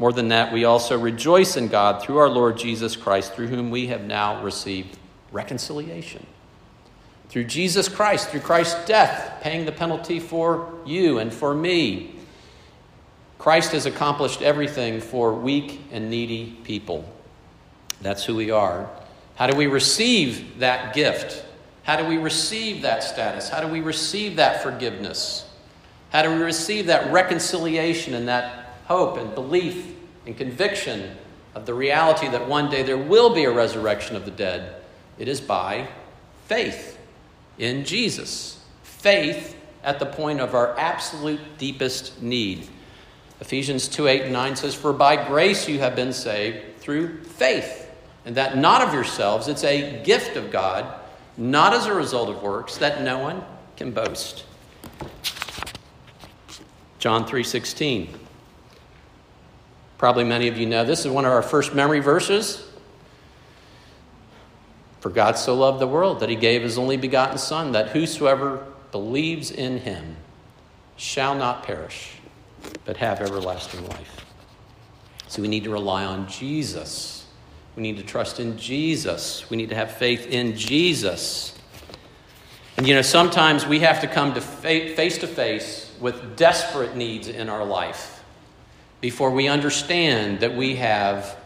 More 0.00 0.14
than 0.14 0.28
that, 0.28 0.50
we 0.50 0.64
also 0.64 0.98
rejoice 0.98 1.58
in 1.58 1.68
God 1.68 2.02
through 2.02 2.16
our 2.16 2.30
Lord 2.30 2.56
Jesus 2.56 2.96
Christ, 2.96 3.34
through 3.34 3.48
whom 3.48 3.70
we 3.70 3.88
have 3.88 4.00
now 4.00 4.42
received 4.42 4.96
reconciliation. 5.30 6.26
Through 7.28 7.44
Jesus 7.44 7.86
Christ, 7.86 8.30
through 8.30 8.40
Christ's 8.40 8.82
death, 8.86 9.42
paying 9.42 9.66
the 9.66 9.72
penalty 9.72 10.18
for 10.18 10.72
you 10.86 11.18
and 11.18 11.30
for 11.30 11.54
me. 11.54 12.14
Christ 13.38 13.72
has 13.72 13.84
accomplished 13.84 14.40
everything 14.40 15.02
for 15.02 15.34
weak 15.34 15.82
and 15.92 16.08
needy 16.08 16.56
people. 16.64 17.04
That's 18.00 18.24
who 18.24 18.36
we 18.36 18.50
are. 18.50 18.88
How 19.34 19.48
do 19.48 19.54
we 19.54 19.66
receive 19.66 20.60
that 20.60 20.94
gift? 20.94 21.44
How 21.82 21.96
do 21.96 22.06
we 22.06 22.16
receive 22.16 22.80
that 22.82 23.02
status? 23.02 23.50
How 23.50 23.60
do 23.60 23.68
we 23.68 23.82
receive 23.82 24.36
that 24.36 24.62
forgiveness? 24.62 25.46
How 26.08 26.22
do 26.22 26.30
we 26.30 26.40
receive 26.42 26.86
that 26.86 27.12
reconciliation 27.12 28.14
and 28.14 28.28
that 28.28 28.69
hope 28.90 29.16
and 29.18 29.32
belief 29.36 29.94
and 30.26 30.36
conviction 30.36 31.16
of 31.54 31.64
the 31.64 31.72
reality 31.72 32.26
that 32.26 32.48
one 32.48 32.68
day 32.68 32.82
there 32.82 32.98
will 32.98 33.32
be 33.32 33.44
a 33.44 33.50
resurrection 33.50 34.16
of 34.16 34.24
the 34.24 34.32
dead? 34.32 34.74
It 35.16 35.28
is 35.28 35.40
by 35.40 35.86
faith 36.46 36.98
in 37.56 37.84
Jesus. 37.84 38.58
Faith 38.82 39.56
at 39.84 40.00
the 40.00 40.06
point 40.06 40.40
of 40.40 40.56
our 40.56 40.76
absolute 40.76 41.38
deepest 41.56 42.20
need. 42.20 42.66
Ephesians 43.40 43.86
2 43.86 44.08
8 44.08 44.22
and 44.22 44.32
9 44.32 44.56
says, 44.56 44.74
For 44.74 44.92
by 44.92 45.24
grace 45.28 45.68
you 45.68 45.78
have 45.78 45.94
been 45.94 46.12
saved 46.12 46.78
through 46.80 47.22
faith, 47.22 47.88
and 48.24 48.34
that 48.34 48.58
not 48.58 48.82
of 48.82 48.92
yourselves, 48.92 49.46
it's 49.46 49.62
a 49.62 50.02
gift 50.02 50.36
of 50.36 50.50
God, 50.50 51.00
not 51.36 51.72
as 51.74 51.86
a 51.86 51.94
result 51.94 52.28
of 52.28 52.42
works, 52.42 52.76
that 52.78 53.02
no 53.02 53.20
one 53.20 53.44
can 53.76 53.92
boast. 53.92 54.44
John 56.98 57.24
3:16. 57.24 58.29
Probably 60.00 60.24
many 60.24 60.48
of 60.48 60.56
you 60.56 60.64
know 60.64 60.82
this 60.82 61.00
is 61.00 61.08
one 61.08 61.26
of 61.26 61.32
our 61.32 61.42
first 61.42 61.74
memory 61.74 62.00
verses. 62.00 62.66
For 65.00 65.10
God 65.10 65.36
so 65.36 65.54
loved 65.54 65.78
the 65.78 65.86
world 65.86 66.20
that 66.20 66.30
he 66.30 66.36
gave 66.36 66.62
his 66.62 66.78
only 66.78 66.96
begotten 66.96 67.36
son 67.36 67.72
that 67.72 67.90
whosoever 67.90 68.64
believes 68.92 69.50
in 69.50 69.76
him 69.76 70.16
shall 70.96 71.34
not 71.34 71.64
perish 71.64 72.14
but 72.86 72.96
have 72.96 73.20
everlasting 73.20 73.86
life. 73.88 74.24
So 75.28 75.42
we 75.42 75.48
need 75.48 75.64
to 75.64 75.70
rely 75.70 76.06
on 76.06 76.26
Jesus. 76.28 77.26
We 77.76 77.82
need 77.82 77.98
to 77.98 78.02
trust 78.02 78.40
in 78.40 78.56
Jesus. 78.56 79.50
We 79.50 79.58
need 79.58 79.68
to 79.68 79.74
have 79.74 79.90
faith 79.90 80.26
in 80.28 80.56
Jesus. 80.56 81.54
And 82.78 82.88
you 82.88 82.94
know, 82.94 83.02
sometimes 83.02 83.66
we 83.66 83.80
have 83.80 84.00
to 84.00 84.06
come 84.06 84.32
to 84.32 84.40
face 84.40 85.18
to 85.18 85.26
face 85.26 85.94
with 86.00 86.38
desperate 86.38 86.96
needs 86.96 87.28
in 87.28 87.50
our 87.50 87.66
life 87.66 88.09
before 89.00 89.30
we 89.30 89.48
understand 89.48 90.40
that 90.40 90.54
we 90.54 90.76
have 90.76 91.36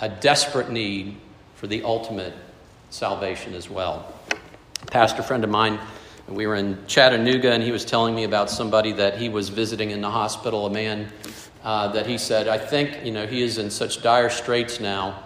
a 0.00 0.08
desperate 0.08 0.70
need 0.70 1.16
for 1.54 1.66
the 1.66 1.82
ultimate 1.82 2.34
salvation 2.90 3.54
as 3.54 3.70
well. 3.70 4.12
A 4.82 4.86
pastor 4.86 5.22
friend 5.22 5.44
of 5.44 5.50
mine, 5.50 5.78
we 6.28 6.46
were 6.46 6.56
in 6.56 6.78
Chattanooga, 6.86 7.52
and 7.52 7.62
he 7.62 7.72
was 7.72 7.84
telling 7.84 8.14
me 8.14 8.24
about 8.24 8.50
somebody 8.50 8.92
that 8.92 9.18
he 9.18 9.28
was 9.28 9.48
visiting 9.48 9.90
in 9.90 10.00
the 10.00 10.10
hospital, 10.10 10.66
a 10.66 10.70
man 10.70 11.10
uh, 11.64 11.88
that 11.88 12.06
he 12.06 12.18
said, 12.18 12.48
I 12.48 12.58
think, 12.58 13.04
you 13.04 13.12
know, 13.12 13.26
he 13.26 13.42
is 13.42 13.58
in 13.58 13.70
such 13.70 14.02
dire 14.02 14.30
straits 14.30 14.80
now. 14.80 15.22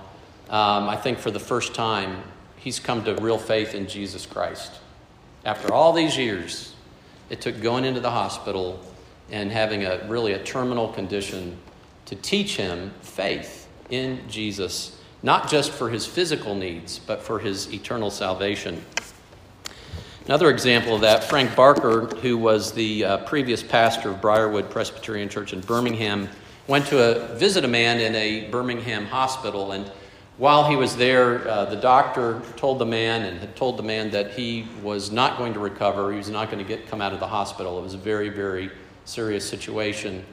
Um, 0.48 0.88
I 0.88 0.96
think 0.96 1.18
for 1.18 1.30
the 1.30 1.40
first 1.40 1.74
time, 1.74 2.22
he's 2.56 2.80
come 2.80 3.04
to 3.04 3.14
real 3.16 3.38
faith 3.38 3.74
in 3.74 3.86
Jesus 3.86 4.26
Christ. 4.26 4.72
After 5.44 5.72
all 5.72 5.92
these 5.92 6.16
years, 6.16 6.74
it 7.30 7.40
took 7.40 7.60
going 7.60 7.84
into 7.84 8.00
the 8.00 8.10
hospital 8.10 8.80
and 9.30 9.50
having 9.50 9.84
a 9.84 10.06
really 10.08 10.32
a 10.32 10.42
terminal 10.42 10.88
condition 10.88 11.56
to 12.06 12.16
teach 12.16 12.56
him 12.56 12.92
faith 13.00 13.68
in 13.90 14.20
Jesus, 14.28 14.98
not 15.22 15.48
just 15.48 15.70
for 15.70 15.90
his 15.90 16.06
physical 16.06 16.54
needs, 16.54 16.98
but 16.98 17.22
for 17.22 17.38
his 17.38 17.72
eternal 17.72 18.10
salvation. 18.10 18.84
Another 20.26 20.50
example 20.50 20.94
of 20.94 21.02
that, 21.02 21.24
Frank 21.24 21.54
Barker, 21.54 22.06
who 22.16 22.38
was 22.38 22.72
the 22.72 23.04
uh, 23.04 23.16
previous 23.18 23.62
pastor 23.62 24.10
of 24.10 24.20
Briarwood 24.20 24.70
Presbyterian 24.70 25.28
Church 25.28 25.52
in 25.52 25.60
Birmingham, 25.60 26.28
went 26.66 26.86
to 26.86 27.02
a, 27.02 27.36
visit 27.36 27.64
a 27.64 27.68
man 27.68 28.00
in 28.00 28.14
a 28.14 28.50
Birmingham 28.50 29.06
hospital 29.06 29.72
and 29.72 29.90
while 30.36 30.68
he 30.68 30.74
was 30.74 30.96
there, 30.96 31.46
uh, 31.46 31.66
the 31.66 31.76
doctor 31.76 32.42
told 32.56 32.80
the 32.80 32.86
man 32.86 33.22
and 33.22 33.38
had 33.38 33.54
told 33.54 33.76
the 33.76 33.84
man 33.84 34.10
that 34.10 34.32
he 34.32 34.66
was 34.82 35.12
not 35.12 35.38
going 35.38 35.54
to 35.54 35.60
recover. 35.60 36.10
He 36.10 36.18
was 36.18 36.28
not 36.28 36.50
going 36.50 36.58
to 36.58 36.68
get 36.68 36.88
come 36.88 37.00
out 37.00 37.12
of 37.12 37.20
the 37.20 37.26
hospital. 37.28 37.78
It 37.78 37.82
was 37.82 37.94
very, 37.94 38.30
very 38.30 38.72
serious 39.04 39.48
situation. 39.48 40.24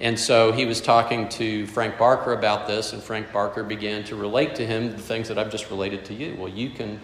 And 0.00 0.18
so 0.18 0.50
he 0.50 0.64
was 0.64 0.80
talking 0.80 1.28
to 1.30 1.66
Frank 1.66 1.98
Barker 1.98 2.32
about 2.32 2.66
this, 2.66 2.94
and 2.94 3.02
Frank 3.02 3.32
Barker 3.32 3.62
began 3.62 4.02
to 4.04 4.16
relate 4.16 4.54
to 4.54 4.66
him 4.66 4.92
the 4.92 4.98
things 4.98 5.28
that 5.28 5.38
I've 5.38 5.50
just 5.50 5.68
related 5.70 6.06
to 6.06 6.14
you. 6.14 6.36
Well, 6.38 6.48
you 6.48 6.70
can 6.70 7.00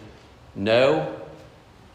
know, 0.54 1.14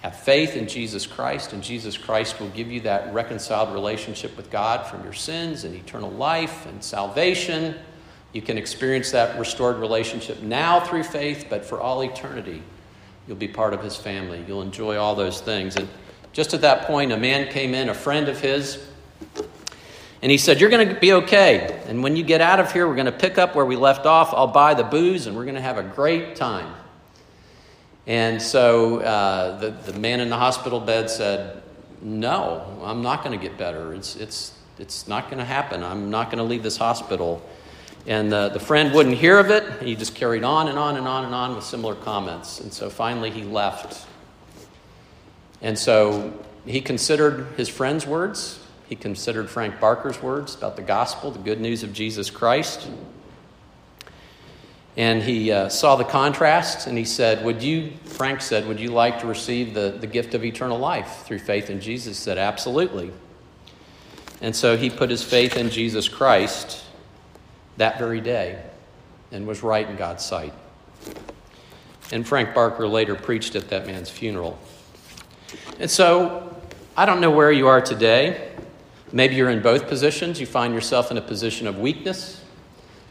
have 0.01 0.15
faith 0.15 0.55
in 0.55 0.67
Jesus 0.67 1.07
Christ, 1.07 1.53
and 1.53 1.63
Jesus 1.63 1.97
Christ 1.97 2.39
will 2.39 2.49
give 2.49 2.71
you 2.71 2.81
that 2.81 3.11
reconciled 3.13 3.73
relationship 3.73 4.37
with 4.37 4.51
God 4.51 4.85
from 4.85 5.03
your 5.03 5.13
sins 5.13 5.63
and 5.63 5.73
eternal 5.73 6.11
life 6.11 6.67
and 6.67 6.83
salvation. 6.83 7.75
You 8.31 8.43
can 8.43 8.59
experience 8.59 9.09
that 9.11 9.39
restored 9.39 9.77
relationship 9.77 10.43
now 10.43 10.79
through 10.81 11.03
faith, 11.03 11.47
but 11.49 11.65
for 11.65 11.81
all 11.81 12.03
eternity, 12.03 12.61
you'll 13.27 13.37
be 13.37 13.47
part 13.47 13.73
of 13.73 13.83
his 13.83 13.95
family. 13.95 14.43
You'll 14.47 14.61
enjoy 14.61 14.97
all 14.97 15.15
those 15.15 15.41
things. 15.41 15.75
And 15.75 15.87
just 16.31 16.53
at 16.53 16.61
that 16.61 16.85
point, 16.85 17.11
a 17.11 17.17
man 17.17 17.51
came 17.51 17.73
in, 17.73 17.89
a 17.89 17.93
friend 17.93 18.29
of 18.29 18.39
his, 18.39 18.87
and 20.21 20.31
he 20.31 20.37
said, 20.37 20.61
You're 20.61 20.69
going 20.69 20.87
to 20.87 20.99
be 20.99 21.13
okay. 21.13 21.81
And 21.87 22.03
when 22.03 22.15
you 22.15 22.23
get 22.23 22.41
out 22.41 22.59
of 22.59 22.71
here, 22.71 22.87
we're 22.87 22.95
going 22.95 23.05
to 23.07 23.11
pick 23.11 23.37
up 23.37 23.55
where 23.55 23.65
we 23.65 23.75
left 23.75 24.05
off. 24.05 24.33
I'll 24.33 24.47
buy 24.47 24.73
the 24.73 24.83
booze, 24.83 25.27
and 25.27 25.35
we're 25.35 25.45
going 25.45 25.55
to 25.55 25.61
have 25.61 25.77
a 25.77 25.83
great 25.83 26.35
time. 26.35 26.75
And 28.07 28.41
so 28.41 28.99
uh, 28.99 29.59
the, 29.59 29.69
the 29.91 29.97
man 29.99 30.19
in 30.19 30.29
the 30.29 30.37
hospital 30.37 30.79
bed 30.79 31.09
said, 31.09 31.61
No, 32.01 32.79
I'm 32.83 33.01
not 33.01 33.23
going 33.23 33.37
to 33.37 33.43
get 33.43 33.57
better. 33.57 33.93
It's, 33.93 34.15
it's, 34.15 34.53
it's 34.77 35.07
not 35.07 35.25
going 35.25 35.39
to 35.39 35.45
happen. 35.45 35.83
I'm 35.83 36.09
not 36.11 36.27
going 36.27 36.37
to 36.37 36.43
leave 36.43 36.63
this 36.63 36.77
hospital. 36.77 37.41
And 38.07 38.31
the, 38.31 38.49
the 38.49 38.59
friend 38.59 38.93
wouldn't 38.93 39.17
hear 39.17 39.37
of 39.37 39.51
it. 39.51 39.83
He 39.83 39.95
just 39.95 40.15
carried 40.15 40.43
on 40.43 40.67
and 40.67 40.77
on 40.77 40.97
and 40.97 41.07
on 41.07 41.25
and 41.25 41.35
on 41.35 41.55
with 41.55 41.63
similar 41.63 41.93
comments. 41.93 42.59
And 42.59 42.73
so 42.73 42.89
finally 42.89 43.29
he 43.29 43.43
left. 43.43 44.07
And 45.61 45.77
so 45.77 46.33
he 46.65 46.81
considered 46.81 47.47
his 47.57 47.69
friend's 47.69 48.07
words. 48.07 48.60
He 48.91 48.97
considered 48.97 49.49
Frank 49.49 49.79
Barker's 49.79 50.21
words 50.21 50.53
about 50.53 50.75
the 50.75 50.81
gospel, 50.81 51.31
the 51.31 51.39
good 51.39 51.61
news 51.61 51.81
of 51.81 51.93
Jesus 51.93 52.29
Christ. 52.29 52.89
And 54.97 55.23
he 55.23 55.49
uh, 55.49 55.69
saw 55.69 55.95
the 55.95 56.03
contrast 56.03 56.87
and 56.87 56.97
he 56.97 57.05
said, 57.05 57.45
Would 57.45 57.63
you, 57.63 57.93
Frank 58.03 58.41
said, 58.41 58.67
would 58.67 58.81
you 58.81 58.89
like 58.89 59.21
to 59.21 59.27
receive 59.27 59.73
the, 59.73 59.95
the 59.97 60.07
gift 60.07 60.33
of 60.33 60.43
eternal 60.43 60.77
life 60.77 61.23
through 61.23 61.39
faith 61.39 61.69
in 61.69 61.79
Jesus? 61.79 62.17
He 62.17 62.21
said, 62.21 62.37
Absolutely. 62.37 63.13
And 64.41 64.53
so 64.53 64.75
he 64.75 64.89
put 64.89 65.09
his 65.09 65.23
faith 65.23 65.55
in 65.55 65.69
Jesus 65.69 66.09
Christ 66.09 66.83
that 67.77 67.97
very 67.97 68.19
day 68.19 68.61
and 69.31 69.47
was 69.47 69.63
right 69.63 69.89
in 69.89 69.95
God's 69.95 70.25
sight. 70.25 70.53
And 72.11 72.27
Frank 72.27 72.53
Barker 72.53 72.89
later 72.89 73.15
preached 73.15 73.55
at 73.55 73.69
that 73.69 73.87
man's 73.87 74.09
funeral. 74.09 74.59
And 75.79 75.89
so 75.89 76.61
I 76.97 77.05
don't 77.05 77.21
know 77.21 77.31
where 77.31 77.53
you 77.53 77.67
are 77.67 77.79
today. 77.79 78.50
Maybe 79.13 79.35
you're 79.35 79.49
in 79.49 79.61
both 79.61 79.87
positions. 79.87 80.39
You 80.39 80.45
find 80.45 80.73
yourself 80.73 81.11
in 81.11 81.17
a 81.17 81.21
position 81.21 81.67
of 81.67 81.77
weakness 81.77 82.41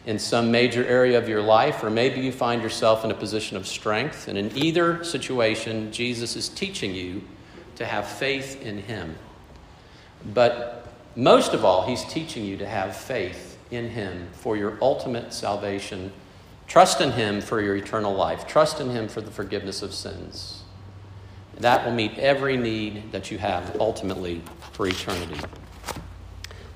in 0.06 0.18
some 0.18 0.50
major 0.50 0.84
area 0.86 1.18
of 1.18 1.28
your 1.28 1.42
life, 1.42 1.84
or 1.84 1.90
maybe 1.90 2.20
you 2.20 2.32
find 2.32 2.62
yourself 2.62 3.04
in 3.04 3.10
a 3.10 3.14
position 3.14 3.56
of 3.56 3.66
strength. 3.66 4.28
And 4.28 4.38
in 4.38 4.56
either 4.56 5.04
situation, 5.04 5.92
Jesus 5.92 6.36
is 6.36 6.48
teaching 6.48 6.94
you 6.94 7.22
to 7.76 7.84
have 7.84 8.08
faith 8.08 8.62
in 8.62 8.78
Him. 8.78 9.16
But 10.34 10.86
most 11.16 11.52
of 11.52 11.64
all, 11.64 11.86
He's 11.86 12.04
teaching 12.04 12.44
you 12.44 12.56
to 12.56 12.66
have 12.66 12.96
faith 12.96 13.58
in 13.70 13.90
Him 13.90 14.28
for 14.32 14.56
your 14.56 14.78
ultimate 14.80 15.34
salvation. 15.34 16.12
Trust 16.66 17.00
in 17.00 17.12
Him 17.12 17.42
for 17.42 17.60
your 17.60 17.76
eternal 17.76 18.14
life. 18.14 18.46
Trust 18.46 18.80
in 18.80 18.90
Him 18.90 19.06
for 19.06 19.20
the 19.20 19.30
forgiveness 19.30 19.82
of 19.82 19.92
sins. 19.92 20.62
That 21.58 21.84
will 21.84 21.92
meet 21.92 22.18
every 22.18 22.56
need 22.56 23.12
that 23.12 23.30
you 23.30 23.36
have 23.36 23.76
ultimately 23.78 24.40
for 24.72 24.86
eternity. 24.86 25.38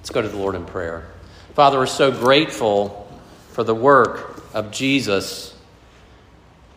Let's 0.04 0.10
go 0.10 0.20
to 0.20 0.28
the 0.28 0.36
Lord 0.36 0.54
in 0.54 0.66
prayer. 0.66 1.06
Father, 1.54 1.78
we're 1.78 1.86
so 1.86 2.12
grateful 2.12 3.10
for 3.52 3.64
the 3.64 3.74
work 3.74 4.44
of 4.52 4.70
Jesus, 4.70 5.56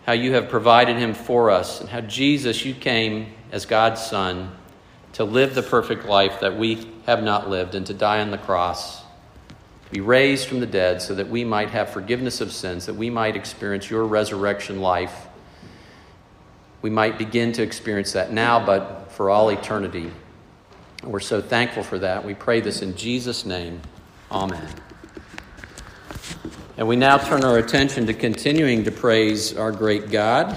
how 0.06 0.14
you 0.14 0.32
have 0.36 0.48
provided 0.48 0.96
him 0.96 1.14
for 1.14 1.52
us, 1.52 1.82
and 1.82 1.90
how 1.90 2.00
Jesus, 2.00 2.64
you 2.64 2.74
came 2.74 3.34
as 3.52 3.66
God's 3.66 4.02
Son 4.02 4.56
to 5.12 5.26
live 5.26 5.56
the 5.56 5.62
perfect 5.62 6.06
life 6.06 6.40
that 6.40 6.56
we 6.58 6.90
have 7.06 7.22
not 7.22 7.50
lived 7.50 7.76
and 7.76 7.86
to 7.88 7.94
die 7.94 8.22
on 8.22 8.32
the 8.32 8.38
cross, 8.38 9.04
be 9.92 10.00
raised 10.00 10.48
from 10.48 10.62
the 10.62 10.66
dead 10.66 11.02
so 11.02 11.14
that 11.14 11.28
we 11.28 11.44
might 11.44 11.72
have 11.72 11.90
forgiveness 11.90 12.40
of 12.40 12.54
sins, 12.54 12.86
that 12.86 12.94
we 12.94 13.10
might 13.10 13.36
experience 13.36 13.90
your 13.90 14.06
resurrection 14.06 14.80
life. 14.80 15.28
We 16.82 16.92
might 16.92 17.18
begin 17.18 17.52
to 17.52 17.62
experience 17.62 18.14
that 18.14 18.32
now, 18.32 18.66
but 18.66 19.12
for 19.12 19.30
all 19.30 19.50
eternity. 19.50 20.14
We're 21.04 21.20
so 21.20 21.42
thankful 21.42 21.84
for 21.84 22.00
that. 22.00 22.24
We 22.24 22.34
pray 22.34 22.62
this 22.62 22.82
in 22.82 22.96
Jesus' 22.96 23.46
name. 23.46 23.82
Amen. 24.32 24.68
And 26.78 26.88
we 26.88 26.96
now 26.96 27.18
turn 27.18 27.44
our 27.44 27.58
attention 27.58 28.06
to 28.06 28.14
continuing 28.14 28.84
to 28.84 28.92
praise 28.92 29.58
our 29.58 29.72
great 29.72 30.12
God. 30.12 30.56